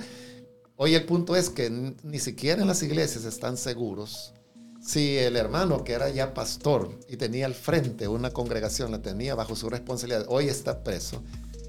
Hoy 0.83 0.95
el 0.95 1.03
punto 1.03 1.35
es 1.35 1.51
que 1.51 1.69
ni 1.69 2.17
siquiera 2.17 2.59
en 2.59 2.67
las 2.67 2.81
iglesias 2.81 3.23
están 3.25 3.55
seguros 3.55 4.33
si 4.81 5.15
el 5.15 5.35
hermano 5.35 5.83
que 5.83 5.93
era 5.93 6.09
ya 6.09 6.33
pastor 6.33 6.89
y 7.07 7.17
tenía 7.17 7.45
al 7.45 7.53
frente 7.53 8.07
una 8.07 8.31
congregación, 8.31 8.89
la 8.89 8.99
tenía 8.99 9.35
bajo 9.35 9.55
su 9.55 9.69
responsabilidad, 9.69 10.25
hoy 10.27 10.47
está 10.47 10.83
preso, 10.83 11.21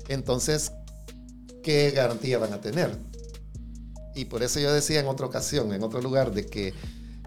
entonces, 0.08 0.72
¿qué 1.62 1.90
garantía 1.90 2.38
van 2.38 2.54
a 2.54 2.62
tener? 2.62 2.96
Y 4.14 4.26
por 4.26 4.42
eso 4.42 4.60
yo 4.60 4.72
decía 4.72 5.00
en 5.00 5.06
otra 5.06 5.26
ocasión, 5.26 5.72
en 5.72 5.82
otro 5.82 6.00
lugar, 6.00 6.32
de 6.32 6.46
que 6.46 6.74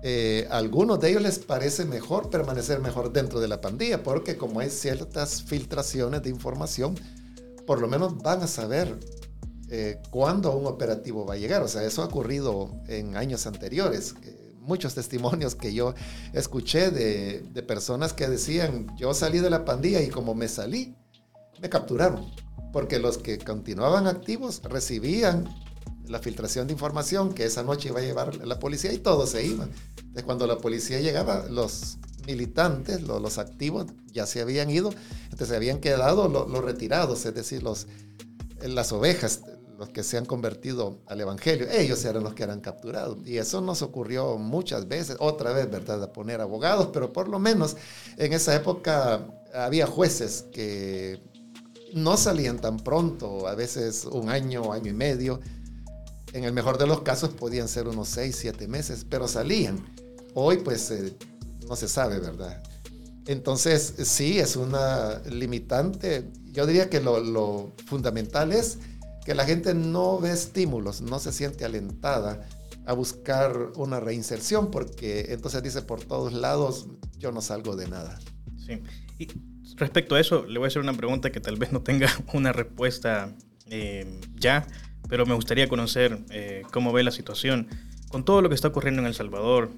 eh, 0.04 0.48
a 0.52 0.58
algunos 0.58 1.00
de 1.00 1.10
ellos 1.10 1.24
les 1.24 1.40
parece 1.40 1.84
mejor 1.86 2.30
permanecer 2.30 2.80
mejor 2.80 3.12
dentro 3.12 3.40
de 3.40 3.48
la 3.48 3.60
pandilla, 3.60 4.04
porque 4.04 4.38
como 4.38 4.60
hay 4.60 4.70
ciertas 4.70 5.42
filtraciones 5.42 6.22
de 6.22 6.30
información, 6.30 6.96
por 7.66 7.82
lo 7.82 7.88
menos 7.88 8.18
van 8.20 8.44
a 8.44 8.48
saber 8.48 9.00
eh, 9.70 10.00
cuándo 10.12 10.56
un 10.56 10.68
operativo 10.68 11.26
va 11.26 11.34
a 11.34 11.38
llegar. 11.38 11.64
O 11.64 11.68
sea, 11.68 11.84
eso 11.84 12.04
ha 12.04 12.06
ocurrido 12.06 12.72
en 12.88 13.18
años 13.18 13.48
anteriores. 13.48 14.14
muchos 14.62 14.94
testimonios 14.94 15.56
que 15.56 15.74
yo 15.74 15.96
escuché 16.34 16.92
de, 16.92 17.42
de, 17.52 17.64
personas 17.64 18.14
que 18.14 18.28
decían, 18.28 18.88
yo 18.98 19.14
salí 19.14 19.40
de 19.40 19.50
la 19.50 19.64
pandilla 19.66 20.02
y 20.02 20.10
como 20.10 20.36
me 20.36 20.48
salí, 20.48 20.96
me 21.60 21.70
capturaron. 21.70 22.32
Porque 22.72 23.00
los 23.00 23.18
que 23.18 23.40
continuaban 23.40 24.06
activos 24.06 24.62
recibían 24.64 25.50
la 26.08 26.20
filtración 26.20 26.68
de 26.68 26.74
información 26.74 27.34
que 27.34 27.46
esa 27.46 27.64
noche 27.64 27.90
iba 27.90 28.00
a 28.00 28.04
llevar 28.04 28.46
la 28.46 28.60
policía 28.60 28.94
y 28.94 28.98
todos 28.98 29.30
se 29.30 29.46
iban. 29.46 29.70
Entonces, 29.98 30.24
cuando 30.24 30.48
la 30.48 30.58
policía 30.58 31.00
llegaba, 31.00 31.46
los 31.50 31.98
militantes, 32.26 33.02
los, 33.02 33.38
activos, 33.38 33.86
ya 34.12 34.26
se 34.26 34.42
habían 34.42 34.70
ido, 34.70 34.92
entonces 35.24 35.50
se 35.50 35.56
habían 35.56 35.80
quedado 35.80 36.28
los, 36.28 36.64
retirados, 36.64 37.26
es 37.26 37.34
decir, 37.34 37.64
los, 37.64 37.88
las 38.62 38.92
ovejas 38.92 39.42
los 39.78 39.90
que 39.90 40.04
se 40.04 40.18
han 40.18 40.26
convertido 40.26 41.02
al 41.06 41.20
Evangelio, 41.20 41.68
ellos 41.70 42.04
eran 42.06 42.24
los 42.24 42.34
que 42.34 42.44
eran 42.44 42.62
capturados. 42.62 43.18
Y 43.26 43.38
eso 43.38 43.60
nos 43.62 43.82
ocurrió 43.82 44.38
muchas 44.38 44.88
veces, 44.88 45.18
otra 45.20 45.52
vez, 45.52 45.70
¿verdad?, 45.70 46.02
a 46.02 46.14
poner 46.14 46.42
abogados, 46.42 46.90
pero 46.94 47.12
por 47.12 47.28
lo 47.28 47.40
menos 47.40 47.76
en 48.18 48.34
esa 48.34 48.56
época 48.56 49.28
había 49.54 49.86
jueces 49.86 50.46
que 50.52 51.22
no 51.94 52.18
salían 52.18 52.60
tan 52.60 52.78
pronto, 52.78 53.48
a 53.48 53.56
veces 53.56 54.06
un 54.06 54.30
año, 54.30 54.72
año 54.74 54.92
y 54.92 54.94
medio. 54.94 55.40
En 56.36 56.44
el 56.44 56.52
mejor 56.52 56.78
de 56.78 56.86
los 56.86 57.00
casos 57.00 57.30
podían 57.30 57.70
ser 57.70 57.88
unos 57.88 58.10
seis, 58.10 58.36
siete 58.36 58.68
meses, 58.68 59.06
pero 59.10 59.26
salían. 59.26 59.80
Hoy 60.34 60.58
pues 60.58 60.92
eh, 60.92 61.16
no 61.70 61.78
se 61.78 61.88
sabe, 61.88 62.20
¿verdad? 62.20 62.62
Entonces 63.26 63.94
sí, 64.04 64.38
es 64.38 64.58
una 64.58 65.22
limitante. 65.30 66.30
Yo 66.52 66.66
diría 66.66 66.90
que 66.90 67.00
lo, 67.00 67.22
lo 67.22 67.72
fundamental 67.86 68.52
es 68.52 68.80
que 69.24 69.34
la 69.34 69.46
gente 69.46 69.74
no 69.74 70.20
ve 70.20 70.32
estímulos, 70.32 71.00
no 71.00 71.20
se 71.20 71.32
siente 71.32 71.64
alentada 71.64 72.46
a 72.86 72.92
buscar 72.92 73.72
una 73.78 74.02
reinserción 74.02 74.72
porque 74.72 75.28
entonces 75.30 75.64
dice 75.64 75.84
por 75.84 76.04
todos 76.04 76.34
lados 76.34 76.88
yo 77.18 77.32
no 77.32 77.42
salgo 77.42 77.78
de 77.78 77.88
nada. 77.88 78.20
Sí. 78.58 78.84
Y 79.18 79.30
respecto 79.78 80.16
a 80.16 80.20
eso, 80.20 80.46
le 80.46 80.60
voy 80.60 80.66
a 80.66 80.68
hacer 80.68 80.82
una 80.82 80.94
pregunta 80.98 81.32
que 81.32 81.40
tal 81.40 81.56
vez 81.56 81.72
no 81.72 81.82
tenga 81.82 82.10
una 82.34 82.52
respuesta 82.52 83.34
eh, 83.68 84.20
ya, 84.36 84.68
pero 85.10 85.26
me 85.26 85.34
gustaría 85.34 85.68
conocer 85.68 86.20
eh, 86.30 86.64
cómo 86.72 86.92
ve 86.94 87.04
la 87.04 87.12
situación. 87.12 87.68
Con 88.10 88.24
todo 88.24 88.42
lo 88.42 88.50
que 88.50 88.56
está 88.56 88.70
ocurriendo 88.70 89.02
en 89.02 89.08
El 89.08 89.14
Salvador, 89.14 89.72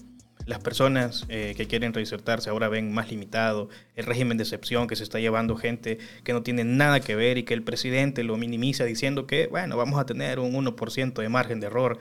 las 0.47 0.59
personas 0.59 1.25
eh, 1.27 1.53
que 1.57 1.67
quieren 1.67 1.93
reinsertarse 1.93 2.49
ahora 2.49 2.69
ven 2.69 2.93
más 2.93 3.11
limitado 3.11 3.69
el 3.95 4.05
régimen 4.05 4.37
de 4.37 4.43
excepción 4.43 4.87
que 4.87 4.95
se 4.95 5.03
está 5.03 5.19
llevando 5.19 5.57
gente 5.57 5.97
que 6.23 6.31
no 6.31 6.41
tiene 6.41 6.63
nada 6.63 7.01
que 7.01 7.15
ver 7.15 7.37
y 7.37 7.43
que 7.43 7.53
el 7.53 7.63
presidente 7.63 8.23
lo 8.23 8.37
minimiza 8.37 8.85
diciendo 8.85 9.27
que, 9.27 9.47
bueno, 9.47 9.75
vamos 9.75 9.99
a 9.99 10.05
tener 10.05 10.39
un 10.39 10.53
1% 10.53 11.21
de 11.21 11.29
margen 11.29 11.59
de 11.59 11.67
error. 11.67 11.99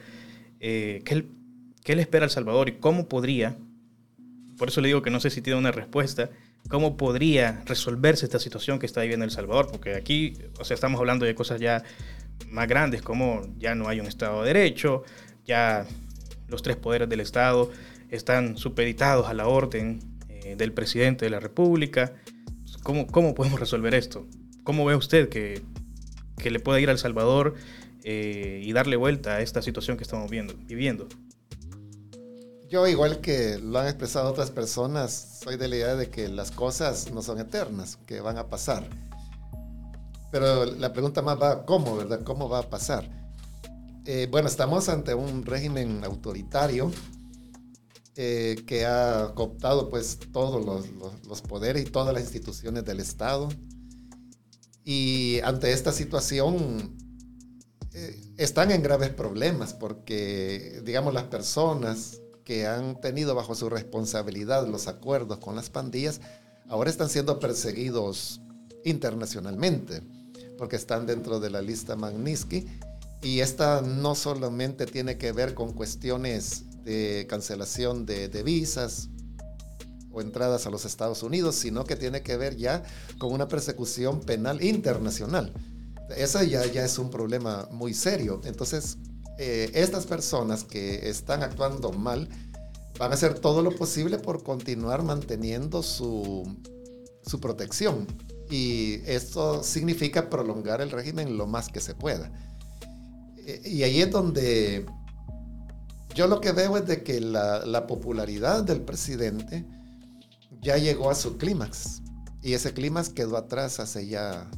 Eh, 0.60 1.02
¿qué, 1.04 1.26
¿Qué 1.82 1.96
le 1.96 2.02
espera 2.02 2.24
al 2.24 2.30
Salvador 2.30 2.68
y 2.68 2.72
cómo 2.72 3.08
podría, 3.08 3.56
por 4.58 4.68
eso 4.68 4.80
le 4.80 4.88
digo 4.88 5.02
que 5.02 5.10
no 5.10 5.18
sé 5.18 5.30
si 5.30 5.42
tiene 5.42 5.58
una 5.58 5.72
respuesta, 5.72 6.30
cómo 6.68 6.96
podría 6.96 7.62
resolverse 7.66 8.26
esta 8.26 8.38
situación 8.38 8.78
que 8.78 8.86
está 8.86 9.00
viviendo 9.00 9.24
El 9.24 9.32
Salvador? 9.32 9.68
Porque 9.70 9.94
aquí, 9.96 10.34
o 10.58 10.64
sea, 10.64 10.76
estamos 10.76 11.00
hablando 11.00 11.26
de 11.26 11.34
cosas 11.34 11.60
ya 11.60 11.82
más 12.50 12.68
grandes 12.68 13.02
como 13.02 13.42
ya 13.58 13.74
no 13.74 13.88
hay 13.88 14.00
un 14.00 14.06
Estado 14.06 14.42
de 14.42 14.52
Derecho, 14.52 15.02
ya 15.44 15.86
los 16.48 16.62
tres 16.62 16.76
poderes 16.76 17.08
del 17.08 17.20
Estado 17.20 17.70
están 18.10 18.56
supeditados 18.56 19.28
a 19.28 19.34
la 19.34 19.46
orden 19.48 20.00
eh, 20.28 20.56
del 20.56 20.72
presidente 20.72 21.24
de 21.24 21.30
la 21.30 21.40
República. 21.40 22.14
¿Cómo, 22.82 23.06
¿Cómo 23.06 23.34
podemos 23.34 23.58
resolver 23.58 23.94
esto? 23.94 24.26
¿Cómo 24.62 24.84
ve 24.84 24.94
usted 24.94 25.28
que, 25.28 25.62
que 26.38 26.50
le 26.50 26.60
pueda 26.60 26.80
ir 26.80 26.90
al 26.90 26.98
Salvador 26.98 27.54
eh, 28.04 28.60
y 28.62 28.72
darle 28.72 28.96
vuelta 28.96 29.36
a 29.36 29.40
esta 29.40 29.62
situación 29.62 29.96
que 29.96 30.04
estamos 30.04 30.30
viendo, 30.30 30.54
viviendo? 30.66 31.08
Yo, 32.68 32.86
igual 32.88 33.20
que 33.20 33.58
lo 33.58 33.78
han 33.78 33.86
expresado 33.86 34.28
otras 34.28 34.50
personas, 34.50 35.40
soy 35.42 35.56
de 35.56 35.68
la 35.68 35.76
idea 35.76 35.94
de 35.94 36.10
que 36.10 36.28
las 36.28 36.50
cosas 36.50 37.12
no 37.12 37.22
son 37.22 37.38
eternas, 37.38 37.96
que 38.06 38.20
van 38.20 38.38
a 38.38 38.48
pasar. 38.48 38.84
Pero 40.30 40.64
la 40.64 40.92
pregunta 40.92 41.22
más 41.22 41.40
va, 41.40 41.64
¿cómo, 41.64 41.96
verdad? 41.96 42.22
¿Cómo 42.24 42.48
va 42.48 42.60
a 42.60 42.70
pasar? 42.70 43.08
Eh, 44.04 44.28
bueno, 44.30 44.48
estamos 44.48 44.88
ante 44.88 45.14
un 45.14 45.44
régimen 45.44 46.04
autoritario 46.04 46.92
eh, 48.14 48.62
que 48.66 48.86
ha 48.86 49.32
cooptado 49.34 49.90
pues 49.90 50.18
todos 50.32 50.64
los, 51.26 51.42
poderes 51.42 51.82
y 51.82 51.90
todas 51.90 52.14
las 52.14 52.22
instituciones 52.22 52.84
del 52.84 53.00
Estado. 53.00 53.48
Y 54.84 55.40
ante 55.42 55.72
esta 55.72 55.90
situación 55.90 56.96
eh, 57.92 58.32
están 58.36 58.70
en 58.70 58.82
graves 58.82 59.10
problemas 59.10 59.74
porque, 59.74 60.80
digamos, 60.84 61.12
las 61.12 61.24
personas 61.24 62.20
que 62.44 62.66
han 62.66 63.00
tenido 63.00 63.34
bajo 63.34 63.56
su 63.56 63.68
responsabilidad 63.68 64.68
los 64.68 64.86
acuerdos 64.86 65.38
con 65.38 65.56
las 65.56 65.68
pandillas, 65.68 66.20
ahora 66.68 66.90
están 66.90 67.08
siendo 67.08 67.40
perseguidos 67.40 68.40
internacionalmente 68.84 70.02
porque 70.56 70.76
están 70.76 71.06
dentro 71.06 71.40
de 71.40 71.50
la 71.50 71.62
lista 71.62 71.96
Magnitsky 71.96 72.66
y 73.22 73.40
esta 73.40 73.80
no 73.82 74.14
solamente 74.14 74.86
tiene 74.86 75.18
que 75.18 75.32
ver 75.32 75.54
con 75.54 75.72
cuestiones 75.72 76.64
de 76.84 77.26
cancelación 77.28 78.06
de, 78.06 78.28
visas 78.44 79.08
o 80.12 80.20
entradas 80.20 80.66
a 80.66 80.70
los 80.70 80.84
Estados 80.84 81.22
Unidos, 81.22 81.56
sino 81.56 81.84
que 81.84 81.96
tiene 81.96 82.22
que 82.22 82.36
ver 82.36 82.56
ya 82.56 82.84
con 83.18 83.32
una 83.32 83.48
persecución 83.48 84.20
penal 84.20 84.62
internacional. 84.62 85.52
Esa 86.16 86.44
ya, 86.44 86.64
ya 86.66 86.84
es 86.84 86.98
un 86.98 87.10
problema 87.10 87.68
muy 87.72 87.92
serio. 87.92 88.40
Entonces, 88.44 88.98
eh, 89.38 89.70
estas 89.74 90.06
personas 90.06 90.62
que 90.62 91.08
están 91.08 91.42
actuando 91.42 91.92
mal 91.92 92.28
van 92.98 93.10
a 93.10 93.14
hacer 93.14 93.38
todo 93.38 93.62
lo 93.62 93.74
posible 93.74 94.18
por 94.18 94.42
continuar 94.42 95.02
manteniendo 95.02 95.82
su, 95.82 96.56
su 97.22 97.40
protección. 97.40 98.06
Y 98.50 99.00
esto 99.06 99.62
significa 99.62 100.30
prolongar 100.30 100.80
el 100.80 100.90
régimen 100.90 101.36
lo 101.36 101.46
más 101.46 101.68
que 101.68 101.80
se 101.80 101.94
pueda. 101.94 102.30
Eh, 103.38 103.62
y 103.64 103.82
ahí 103.82 104.00
es 104.00 104.10
donde 104.10 104.86
yo 106.14 106.26
lo 106.26 106.40
que 106.40 106.52
veo 106.52 106.76
es 106.76 106.86
de 106.86 107.02
que 107.02 107.20
la, 107.20 107.86
popularidad 107.86 108.64
del 108.64 108.80
presidente 108.80 109.66
ya 110.62 110.78
llegó 110.78 111.10
a 111.10 111.14
su 111.14 111.36
clímax 111.36 112.00
y 112.42 112.54
ese 112.54 112.72
clímax 112.72 113.10
quedó 113.10 113.36
atrás 113.36 113.80
hace 113.80 114.06
ya 114.06 114.50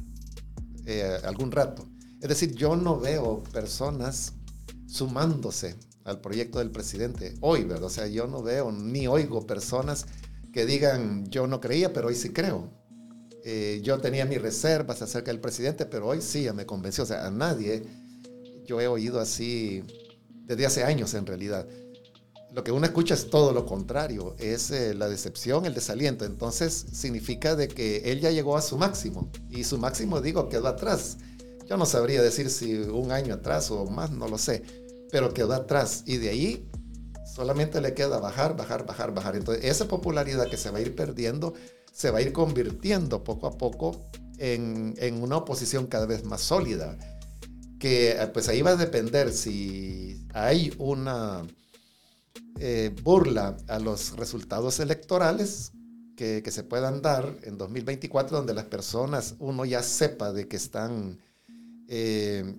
eh, 0.85 1.19
algún 1.25 1.51
rato. 1.51 1.85
Es 2.21 2.29
decir, 2.29 2.55
yo 2.55 2.75
no 2.75 2.99
veo 2.99 3.43
personas 3.51 4.33
sumándose 4.87 5.75
al 6.05 6.21
proyecto 6.21 6.59
del 6.59 6.71
presidente 6.71 7.35
hoy, 7.41 7.63
¿verdad? 7.63 7.85
O 7.85 7.89
sea, 7.89 8.07
yo 8.07 8.27
no 8.27 8.41
veo 8.41 8.71
ni 8.71 9.07
oigo 9.07 9.45
personas 9.45 10.05
que 10.53 10.65
digan, 10.65 11.29
yo 11.29 11.45
no 11.47 11.59
creía, 11.59 11.93
pero 11.93 12.07
hoy 12.07 12.15
sí 12.15 12.29
creo. 12.29 12.71
Eh, 13.51 13.81
yo 13.81 13.97
tenía 13.97 14.25
mis 14.25 14.39
reservas 14.39 15.01
acerca 15.01 15.31
del 15.31 15.41
presidente, 15.41 15.87
pero 15.87 16.05
hoy 16.05 16.21
sí 16.21 16.47
me 16.53 16.67
convenció. 16.67 17.03
O 17.03 17.07
sea, 17.07 17.25
a 17.25 17.31
nadie 17.31 17.81
yo 18.63 18.79
he 18.79 18.87
oído 18.87 19.19
así 19.19 19.83
desde 20.45 20.67
hace 20.67 20.83
años 20.83 21.15
en 21.15 21.25
realidad. 21.25 21.67
Lo 22.53 22.63
que 22.63 22.71
uno 22.71 22.85
escucha 22.85 23.15
es 23.15 23.31
todo 23.31 23.51
lo 23.51 23.65
contrario, 23.65 24.35
es 24.37 24.69
eh, 24.69 24.93
la 24.93 25.09
decepción, 25.09 25.65
el 25.65 25.73
desaliento. 25.73 26.25
Entonces 26.25 26.85
significa 26.93 27.55
de 27.55 27.67
que 27.67 28.11
él 28.11 28.19
ya 28.19 28.29
llegó 28.29 28.55
a 28.55 28.61
su 28.61 28.77
máximo 28.77 29.31
y 29.49 29.63
su 29.63 29.79
máximo, 29.79 30.21
digo, 30.21 30.47
quedó 30.47 30.67
atrás. 30.67 31.17
yo 31.67 31.75
no 31.75 31.87
sabría 31.87 32.21
decir 32.21 32.51
si 32.51 32.75
un 32.75 33.11
año 33.11 33.33
atrás 33.33 33.71
o 33.71 33.83
más, 33.87 34.11
no 34.11 34.27
lo 34.27 34.37
sé, 34.37 34.61
pero 35.11 35.33
quedó 35.33 35.53
atrás 35.53 36.03
y 36.05 36.17
de 36.17 36.29
ahí 36.29 36.69
solamente 37.25 37.81
le 37.81 37.95
queda 37.95 38.19
bajar, 38.19 38.55
bajar, 38.55 38.85
bajar, 38.85 39.11
bajar. 39.11 39.35
Entonces 39.35 39.65
esa 39.65 39.87
popularidad 39.87 40.47
que 40.47 40.57
se 40.57 40.69
va 40.69 40.77
a 40.77 40.81
ir 40.81 40.95
perdiendo 40.95 41.55
se 41.91 42.11
va 42.11 42.19
a 42.19 42.21
ir 42.21 42.31
convirtiendo 42.31 43.23
poco 43.23 43.47
a 43.47 43.57
poco 43.57 44.09
en, 44.37 44.95
en 44.97 45.21
una 45.21 45.37
oposición 45.37 45.87
cada 45.87 46.05
vez 46.05 46.23
más 46.23 46.41
sólida, 46.41 46.97
que 47.79 48.11
eh, 48.11 48.27
pues 48.33 48.47
ahí 48.49 48.61
va 48.61 48.71
a 48.71 48.75
depender 48.75 49.31
si 49.31 50.25
hay 50.33 50.73
una 50.77 51.45
eh, 52.59 52.93
burla 53.03 53.57
a 53.67 53.79
los 53.79 54.15
resultados 54.17 54.79
electorales 54.79 55.71
que, 56.15 56.41
que, 56.43 56.51
se 56.51 56.63
puedan 56.63 57.01
dar 57.01 57.33
en 57.43 57.57
2024, 57.57 58.37
donde 58.37 58.53
las 58.53 58.65
personas, 58.65 59.35
uno 59.39 59.63
ya 59.63 59.81
sepa 59.81 60.33
de 60.33 60.47
que 60.49 60.57
están 60.57 61.17
eh, 61.87 62.55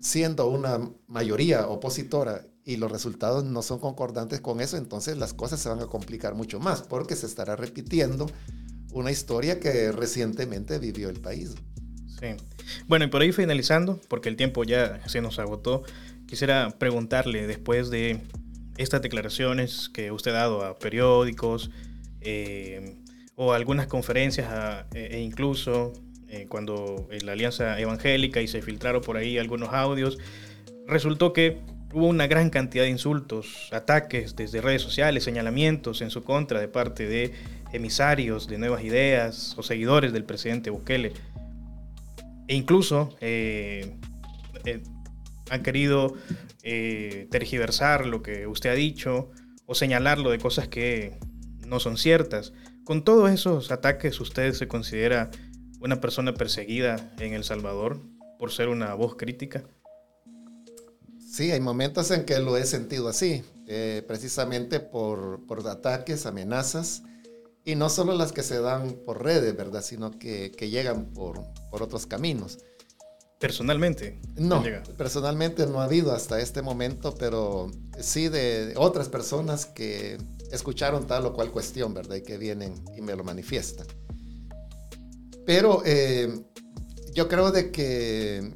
siendo 0.00 0.48
una 0.48 0.90
mayoría 1.06 1.68
opositora 1.68 2.44
y 2.64 2.76
los 2.76 2.90
resultados 2.90 3.44
no 3.44 3.62
son 3.62 3.78
concordantes 3.78 4.40
con 4.40 4.60
eso, 4.60 4.76
entonces 4.76 5.16
las 5.16 5.34
cosas 5.34 5.60
se 5.60 5.68
van 5.68 5.80
a 5.80 5.86
complicar 5.86 6.34
mucho 6.34 6.60
más, 6.60 6.82
porque 6.82 7.16
se 7.16 7.26
estará 7.26 7.56
repitiendo 7.56 8.30
una 8.92 9.10
historia 9.10 9.60
que 9.60 9.92
recientemente 9.92 10.78
vivió 10.78 11.08
el 11.08 11.20
país. 11.20 11.54
Sí. 12.18 12.36
Bueno, 12.86 13.06
y 13.06 13.08
por 13.08 13.22
ahí 13.22 13.32
finalizando, 13.32 14.00
porque 14.08 14.28
el 14.28 14.36
tiempo 14.36 14.64
ya 14.64 15.00
se 15.08 15.20
nos 15.20 15.38
agotó, 15.38 15.84
quisiera 16.26 16.70
preguntarle 16.78 17.46
después 17.46 17.90
de 17.90 18.20
estas 18.76 19.02
declaraciones 19.02 19.88
que 19.88 20.10
usted 20.12 20.32
ha 20.32 20.38
dado 20.38 20.64
a 20.64 20.78
periódicos 20.78 21.70
eh, 22.20 22.96
o 23.36 23.52
algunas 23.52 23.86
conferencias 23.86 24.86
e, 24.94 25.16
e 25.16 25.20
incluso 25.20 25.92
eh, 26.28 26.46
cuando 26.48 27.08
la 27.22 27.32
Alianza 27.32 27.80
Evangélica 27.80 28.40
y 28.40 28.48
se 28.48 28.62
filtraron 28.62 29.02
por 29.02 29.16
ahí 29.16 29.38
algunos 29.38 29.70
audios, 29.72 30.18
resultó 30.86 31.32
que 31.32 31.60
hubo 31.92 32.06
una 32.06 32.26
gran 32.26 32.50
cantidad 32.50 32.84
de 32.84 32.90
insultos, 32.90 33.68
ataques 33.72 34.36
desde 34.36 34.60
redes 34.60 34.82
sociales, 34.82 35.24
señalamientos 35.24 36.02
en 36.02 36.10
su 36.10 36.22
contra 36.22 36.60
de 36.60 36.68
parte 36.68 37.06
de 37.06 37.32
emisarios 37.72 38.46
de 38.46 38.58
nuevas 38.58 38.84
ideas 38.84 39.54
o 39.58 39.62
seguidores 39.62 40.12
del 40.12 40.24
presidente 40.24 40.70
Bukele. 40.70 41.12
E 42.46 42.54
incluso 42.54 43.16
eh, 43.20 43.96
han 45.50 45.62
querido 45.62 46.14
eh, 46.62 47.28
tergiversar 47.30 48.06
lo 48.06 48.22
que 48.22 48.46
usted 48.46 48.70
ha 48.70 48.74
dicho 48.74 49.30
o 49.66 49.74
señalarlo 49.74 50.30
de 50.30 50.38
cosas 50.38 50.68
que 50.68 51.18
no 51.66 51.80
son 51.80 51.96
ciertas. 51.96 52.52
Con 52.84 53.04
todos 53.04 53.30
esos 53.30 53.70
ataques, 53.70 54.20
¿usted 54.20 54.52
se 54.52 54.66
considera 54.66 55.30
una 55.80 56.00
persona 56.00 56.34
perseguida 56.34 57.12
en 57.18 57.34
El 57.34 57.44
Salvador 57.44 58.00
por 58.38 58.52
ser 58.52 58.68
una 58.68 58.94
voz 58.94 59.16
crítica? 59.16 59.64
Sí, 61.30 61.52
hay 61.52 61.60
momentos 61.60 62.10
en 62.10 62.24
que 62.24 62.40
lo 62.40 62.56
he 62.56 62.66
sentido 62.66 63.08
así, 63.08 63.44
eh, 63.68 64.02
precisamente 64.08 64.80
por, 64.80 65.46
por, 65.46 65.64
ataques, 65.68 66.26
amenazas, 66.26 67.04
y 67.64 67.76
no 67.76 67.88
solo 67.88 68.16
las 68.16 68.32
que 68.32 68.42
se 68.42 68.60
dan 68.60 68.96
por 69.06 69.22
redes, 69.22 69.56
¿verdad? 69.56 69.80
Sino 69.80 70.10
que, 70.10 70.50
que 70.50 70.70
llegan 70.70 71.12
por, 71.12 71.40
por 71.70 71.84
otros 71.84 72.06
caminos. 72.06 72.58
Personalmente. 73.38 74.20
No, 74.34 74.64
personalmente 74.96 75.66
no 75.66 75.80
ha 75.80 75.84
habido 75.84 76.10
hasta 76.12 76.40
este 76.40 76.62
momento, 76.62 77.14
pero 77.14 77.70
sí 78.00 78.28
de 78.28 78.74
otras 78.76 79.08
personas 79.08 79.66
que 79.66 80.18
escucharon 80.50 81.06
tal 81.06 81.26
o 81.26 81.32
cual 81.32 81.52
cuestión, 81.52 81.94
¿verdad? 81.94 82.16
Y 82.16 82.22
que 82.22 82.38
vienen 82.38 82.74
y 82.96 83.02
me 83.02 83.14
lo 83.14 83.22
manifiestan. 83.22 83.86
Pero 85.46 85.82
eh, 85.86 86.42
yo 87.14 87.28
creo 87.28 87.52
de 87.52 87.70
que 87.70 88.52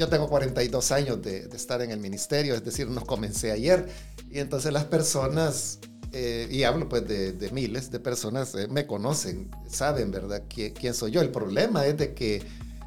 yo 0.00 0.08
tengo 0.08 0.28
42 0.30 0.92
años 0.92 1.20
de, 1.20 1.40
estar 1.52 1.82
en 1.82 1.90
el 1.90 2.00
ministerio, 2.00 2.54
es 2.54 2.64
decir, 2.64 2.88
no 2.88 3.04
comencé 3.04 3.52
ayer, 3.52 3.86
y 4.30 4.38
entonces 4.38 4.72
las 4.72 4.86
personas, 4.86 5.78
eh, 6.12 6.48
y 6.50 6.62
hablo 6.62 6.88
pues 6.88 7.06
de, 7.06 7.50
miles 7.52 7.90
de 7.90 8.00
personas, 8.00 8.54
eh, 8.54 8.66
me 8.66 8.86
conocen, 8.86 9.50
saben, 9.68 10.10
¿verdad?, 10.10 10.44
quién 10.48 10.94
soy 10.94 11.10
yo. 11.10 11.20
El 11.20 11.28
problema 11.28 11.84
es 11.84 11.98
de 11.98 12.14
que 12.14 12.42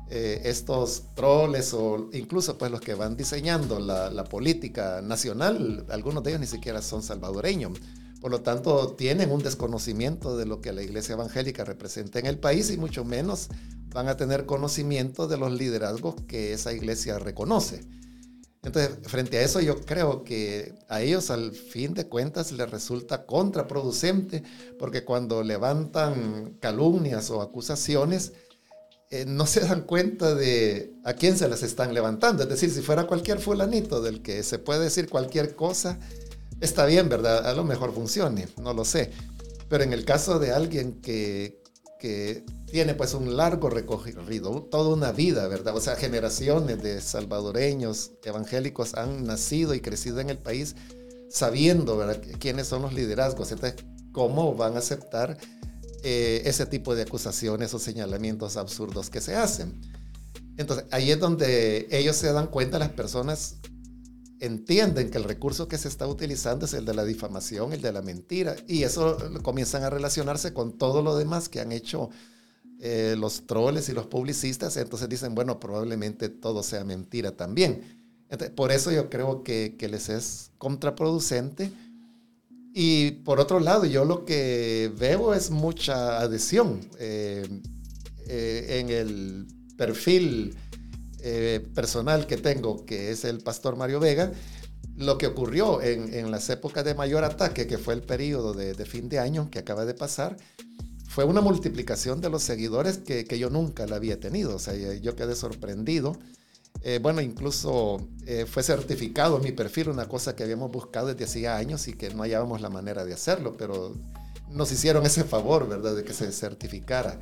eh, 0.09 0.41
estos 0.45 1.03
troles 1.13 1.75
o 1.75 2.09
incluso 2.13 2.57
pues 2.57 2.71
los 2.71 2.81
que 2.81 2.95
van 2.95 3.15
diseñando 3.15 3.79
la, 3.79 4.23
política 4.23 5.03
nacional, 5.03 5.85
algunos 5.89 6.23
de 6.23 6.31
ellos 6.31 6.41
ni 6.41 6.47
siquiera 6.47 6.81
son 6.81 7.03
salvadoreños. 7.03 7.77
Por 8.21 8.31
lo 8.31 8.41
tanto, 8.41 8.95
tienen 8.97 9.31
un 9.31 9.43
desconocimiento 9.43 10.35
de 10.35 10.47
lo 10.47 10.61
que 10.61 10.71
la 10.71 10.81
iglesia 10.81 11.13
evangélica 11.13 11.63
representa 11.63 12.17
en 12.17 12.25
el 12.25 12.39
país 12.39 12.71
y 12.71 12.77
mucho 12.77 13.05
menos 13.05 13.49
van 13.93 14.07
a 14.07 14.17
tener 14.17 14.45
conocimiento 14.45 15.27
de 15.27 15.37
los 15.37 15.51
liderazgos 15.51 16.15
que 16.27 16.53
esa 16.53 16.73
iglesia 16.73 17.19
reconoce. 17.19 17.81
Entonces, 18.63 18.97
frente 19.03 19.37
a 19.37 19.41
eso 19.41 19.59
yo 19.59 19.81
creo 19.81 20.23
que 20.23 20.73
a 20.87 21.01
ellos 21.01 21.29
al 21.29 21.51
fin 21.51 21.93
de 21.93 22.07
cuentas 22.07 22.51
les 22.53 22.69
resulta 22.71 23.25
contraproducente 23.25 24.41
porque 24.79 25.03
cuando 25.03 25.43
levantan 25.43 26.57
calumnias 26.61 27.29
o 27.29 27.41
acusaciones, 27.41 28.31
eh, 29.09 29.25
no 29.27 29.45
se 29.45 29.59
dan 29.59 29.81
cuenta 29.81 30.33
de 30.33 30.95
a 31.03 31.13
quién 31.13 31.37
se 31.37 31.49
las 31.49 31.61
están 31.61 31.93
levantando. 31.93 32.43
Es 32.43 32.49
decir, 32.49 32.71
si 32.71 32.81
fuera 32.81 33.05
cualquier 33.05 33.39
fulanito 33.39 34.01
del 34.01 34.21
que 34.21 34.41
se 34.43 34.59
puede 34.59 34.85
decir 34.85 35.09
cualquier 35.09 35.55
cosa, 35.55 35.99
está 36.61 36.85
bien, 36.85 37.09
¿verdad? 37.09 37.45
A 37.45 37.53
lo 37.53 37.65
mejor 37.65 37.93
funcione, 37.93 38.47
no 38.61 38.73
lo 38.73 38.85
sé. 38.85 39.11
Pero 39.67 39.83
en 39.83 39.91
el 39.91 40.05
caso 40.05 40.39
de 40.39 40.51
alguien 40.51 41.01
que, 41.01 41.62
que 42.03 42.43
tiene 42.69 42.95
pues 42.95 43.13
un 43.13 43.37
largo 43.37 43.69
recorrido, 43.69 44.63
toda 44.63 44.93
una 44.93 45.13
vida, 45.13 45.47
¿verdad? 45.47 45.73
O 45.73 45.79
sea, 45.79 45.95
generaciones 45.95 46.83
de 46.83 46.99
salvadoreños 46.99 48.11
evangélicos 48.25 48.93
han 48.95 49.23
nacido 49.23 49.73
y 49.73 49.79
crecido 49.79 50.19
en 50.19 50.29
el 50.29 50.37
país 50.37 50.75
sabiendo, 51.29 51.95
¿verdad? 51.95 52.21
quiénes 52.41 52.67
son 52.67 52.81
los 52.81 52.93
liderazgos. 52.93 53.53
Entonces, 53.53 53.85
¿cómo 54.11 54.53
van 54.53 54.75
a 54.75 54.79
aceptar 54.79 55.37
eh, 56.03 56.41
ese 56.43 56.65
tipo 56.65 56.93
de 56.93 57.03
acusaciones 57.03 57.73
o 57.73 57.79
señalamientos 57.79 58.57
absurdos 58.57 59.09
que 59.09 59.21
se 59.21 59.37
hacen. 59.37 59.79
Entonces, 60.57 60.85
ahí 60.91 61.09
es 61.09 61.19
donde 61.21 61.87
ellos 61.89 62.17
se 62.17 62.33
dan 62.33 62.47
cuenta, 62.47 62.77
las 62.77 62.89
personas 62.89 63.59
entienden 64.45 65.09
que 65.09 65.17
el 65.17 65.23
recurso 65.23 65.67
que 65.67 65.77
se 65.77 65.87
está 65.87 66.07
utilizando 66.07 66.65
es 66.65 66.73
el 66.73 66.85
de 66.85 66.93
la 66.93 67.05
difamación, 67.05 67.73
el 67.73 67.81
de 67.81 67.91
la 67.91 68.01
mentira, 68.01 68.55
y 68.67 68.83
eso 68.83 69.17
comienzan 69.41 69.83
a 69.83 69.89
relacionarse 69.89 70.53
con 70.53 70.77
todo 70.77 71.01
lo 71.01 71.15
demás 71.15 71.49
que 71.49 71.61
han 71.61 71.71
hecho 71.71 72.09
eh, 72.79 73.15
los 73.17 73.47
troles 73.47 73.87
y 73.89 73.93
los 73.93 74.07
publicistas, 74.07 74.75
entonces 74.77 75.07
dicen, 75.07 75.33
bueno, 75.35 75.59
probablemente 75.59 76.29
todo 76.29 76.63
sea 76.63 76.83
mentira 76.83 77.31
también. 77.31 77.81
por 78.55 78.71
eso 78.71 78.91
yo 78.91 79.09
creo 79.09 79.43
que, 79.43 79.75
que 79.77 79.87
les 79.87 80.09
es 80.09 80.51
contraproducente 80.57 81.71
y 82.73 83.11
por 83.11 83.39
otro 83.39 83.59
lado, 83.59 83.85
yo 83.85 84.03
lo 84.03 84.25
que 84.25 84.91
veo 84.97 85.35
es 85.35 85.51
mucha 85.51 86.19
adhesión 86.19 86.81
eh, 86.97 87.47
eh, 88.27 88.79
en 88.79 88.89
el 88.89 89.45
perfil 89.77 90.55
eh, 91.25 91.65
personal 91.73 92.27
que 92.27 92.35
tengo, 92.37 92.85
que 92.85 93.09
es 93.11 93.23
el 93.23 93.39
pastor 93.39 93.77
Mario 93.77 93.99
Vega. 93.99 94.31
Lo 94.97 95.17
que 95.17 95.25
ocurrió 95.25 95.81
en, 95.81 96.29
las 96.29 96.49
épocas 96.49 96.83
de 96.83 96.93
mayor 96.93 97.23
ataque, 97.23 97.65
que 97.65 97.77
fue 97.77 97.93
el 97.93 98.01
periodo 98.01 98.53
de, 98.53 98.75
fin 98.85 99.07
de 99.09 99.19
año 99.19 99.49
que 99.49 99.59
acaba 99.59 99.85
de 99.85 99.93
pasar, 99.93 100.35
fue 101.07 101.23
una 101.23 101.41
multiplicación 101.41 102.21
de 102.21 102.29
los 102.29 102.43
seguidores 102.43 102.97
que, 102.97 103.25
yo 103.39 103.49
nunca 103.49 103.87
la 103.87 103.95
había 103.95 104.19
tenido. 104.19 104.55
O 104.55 104.59
sea, 104.59 104.75
yo 104.75 105.15
quedé 105.15 105.35
sorprendido. 105.35 106.17
Eh, 106.81 106.99
bueno, 107.01 107.21
incluso 107.21 108.05
eh, 108.25 108.45
fue 108.45 108.61
certificado 108.61 109.39
mi 109.39 109.53
perfil, 109.53 109.89
una 109.89 110.07
cosa 110.07 110.35
que 110.35 110.43
habíamos 110.43 110.71
buscado 110.71 111.07
desde 111.07 111.23
hacía 111.23 111.55
años 111.55 111.87
y 111.87 111.93
que 111.93 112.13
no 112.13 112.23
hallábamos 112.23 112.59
la 112.59 112.69
manera 112.69 113.05
de 113.05 113.13
hacerlo, 113.13 113.55
pero 113.57 113.95
nos 114.49 114.71
hicieron 114.71 115.05
ese 115.05 115.23
favor, 115.23 115.69
¿verdad?, 115.69 115.95
de 115.95 116.03
que 116.03 116.13
se 116.13 116.31
certificara. 116.31 117.19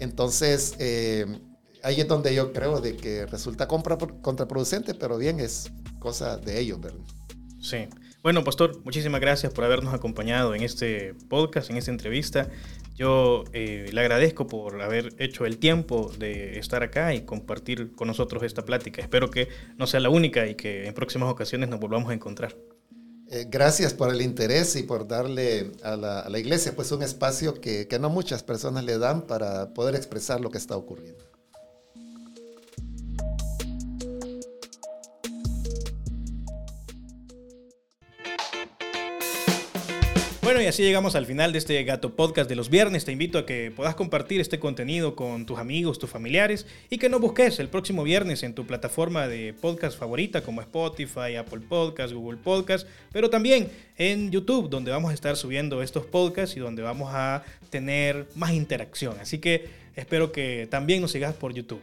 Entonces, 0.00 0.74
eh, 0.78 1.26
ahí 1.88 2.00
es 2.00 2.08
donde 2.08 2.34
yo 2.34 2.52
creo 2.52 2.80
de 2.80 2.96
que 2.96 3.24
resulta 3.26 3.66
contraproducente, 3.66 4.94
pero 4.94 5.16
bien, 5.16 5.40
es 5.40 5.72
cosa 5.98 6.36
de 6.36 6.60
ellos, 6.60 6.80
¿verdad? 6.80 7.00
Sí. 7.60 7.88
Bueno, 8.22 8.44
Pastor, 8.44 8.82
muchísimas 8.84 9.20
gracias 9.20 9.52
por 9.52 9.64
habernos 9.64 9.94
acompañado 9.94 10.54
en 10.54 10.62
este 10.62 11.14
podcast, 11.28 11.70
en 11.70 11.78
esta 11.78 11.90
entrevista. 11.90 12.50
Yo 12.94 13.44
eh, 13.52 13.88
le 13.90 14.00
agradezco 14.00 14.46
por 14.46 14.82
haber 14.82 15.14
hecho 15.18 15.46
el 15.46 15.58
tiempo 15.58 16.12
de 16.18 16.58
estar 16.58 16.82
acá 16.82 17.14
y 17.14 17.22
compartir 17.22 17.94
con 17.94 18.08
nosotros 18.08 18.42
esta 18.42 18.64
plática. 18.64 19.00
Espero 19.00 19.30
que 19.30 19.48
no 19.78 19.86
sea 19.86 20.00
la 20.00 20.10
única 20.10 20.46
y 20.46 20.56
que 20.56 20.86
en 20.86 20.94
próximas 20.94 21.30
ocasiones 21.30 21.70
nos 21.70 21.80
volvamos 21.80 22.10
a 22.10 22.14
encontrar. 22.14 22.54
Eh, 23.30 23.46
gracias 23.48 23.94
por 23.94 24.12
el 24.12 24.20
interés 24.20 24.76
y 24.76 24.82
por 24.82 25.06
darle 25.06 25.72
a 25.82 25.96
la, 25.96 26.38
iglesia 26.38 26.72
pues 26.74 26.92
un 26.92 27.02
espacio 27.02 27.54
que, 27.54 27.86
que 27.86 27.98
no 27.98 28.10
muchas 28.10 28.42
personas 28.42 28.84
le 28.84 28.98
dan 28.98 29.22
para 29.22 29.72
poder 29.72 29.94
expresar 29.94 30.40
lo 30.40 30.50
que 30.50 30.58
está 30.58 30.76
ocurriendo. 30.76 31.27
Bueno, 40.48 40.62
y 40.62 40.66
así 40.66 40.82
llegamos 40.82 41.14
al 41.14 41.26
final 41.26 41.52
de 41.52 41.58
este 41.58 41.84
Gato 41.84 42.16
Podcast 42.16 42.48
de 42.48 42.56
los 42.56 42.70
viernes. 42.70 43.04
Te 43.04 43.12
invito 43.12 43.36
a 43.36 43.44
que 43.44 43.70
puedas 43.70 43.94
compartir 43.94 44.40
este 44.40 44.58
contenido 44.58 45.14
con 45.14 45.44
tus 45.44 45.58
amigos, 45.58 45.98
tus 45.98 46.08
familiares 46.08 46.64
y 46.88 46.96
que 46.96 47.10
nos 47.10 47.20
busques 47.20 47.58
el 47.58 47.68
próximo 47.68 48.02
viernes 48.02 48.42
en 48.42 48.54
tu 48.54 48.66
plataforma 48.66 49.28
de 49.28 49.52
podcast 49.52 49.98
favorita 49.98 50.40
como 50.40 50.62
Spotify, 50.62 51.36
Apple 51.36 51.60
Podcast, 51.68 52.14
Google 52.14 52.38
Podcast, 52.38 52.88
pero 53.12 53.28
también 53.28 53.68
en 53.98 54.30
YouTube, 54.30 54.70
donde 54.70 54.90
vamos 54.90 55.10
a 55.10 55.14
estar 55.14 55.36
subiendo 55.36 55.82
estos 55.82 56.06
podcasts 56.06 56.56
y 56.56 56.60
donde 56.60 56.80
vamos 56.80 57.10
a 57.12 57.44
tener 57.68 58.26
más 58.34 58.52
interacción. 58.52 59.20
Así 59.20 59.40
que 59.40 59.68
espero 59.96 60.32
que 60.32 60.66
también 60.70 61.02
nos 61.02 61.12
sigas 61.12 61.34
por 61.34 61.52
YouTube. 61.52 61.82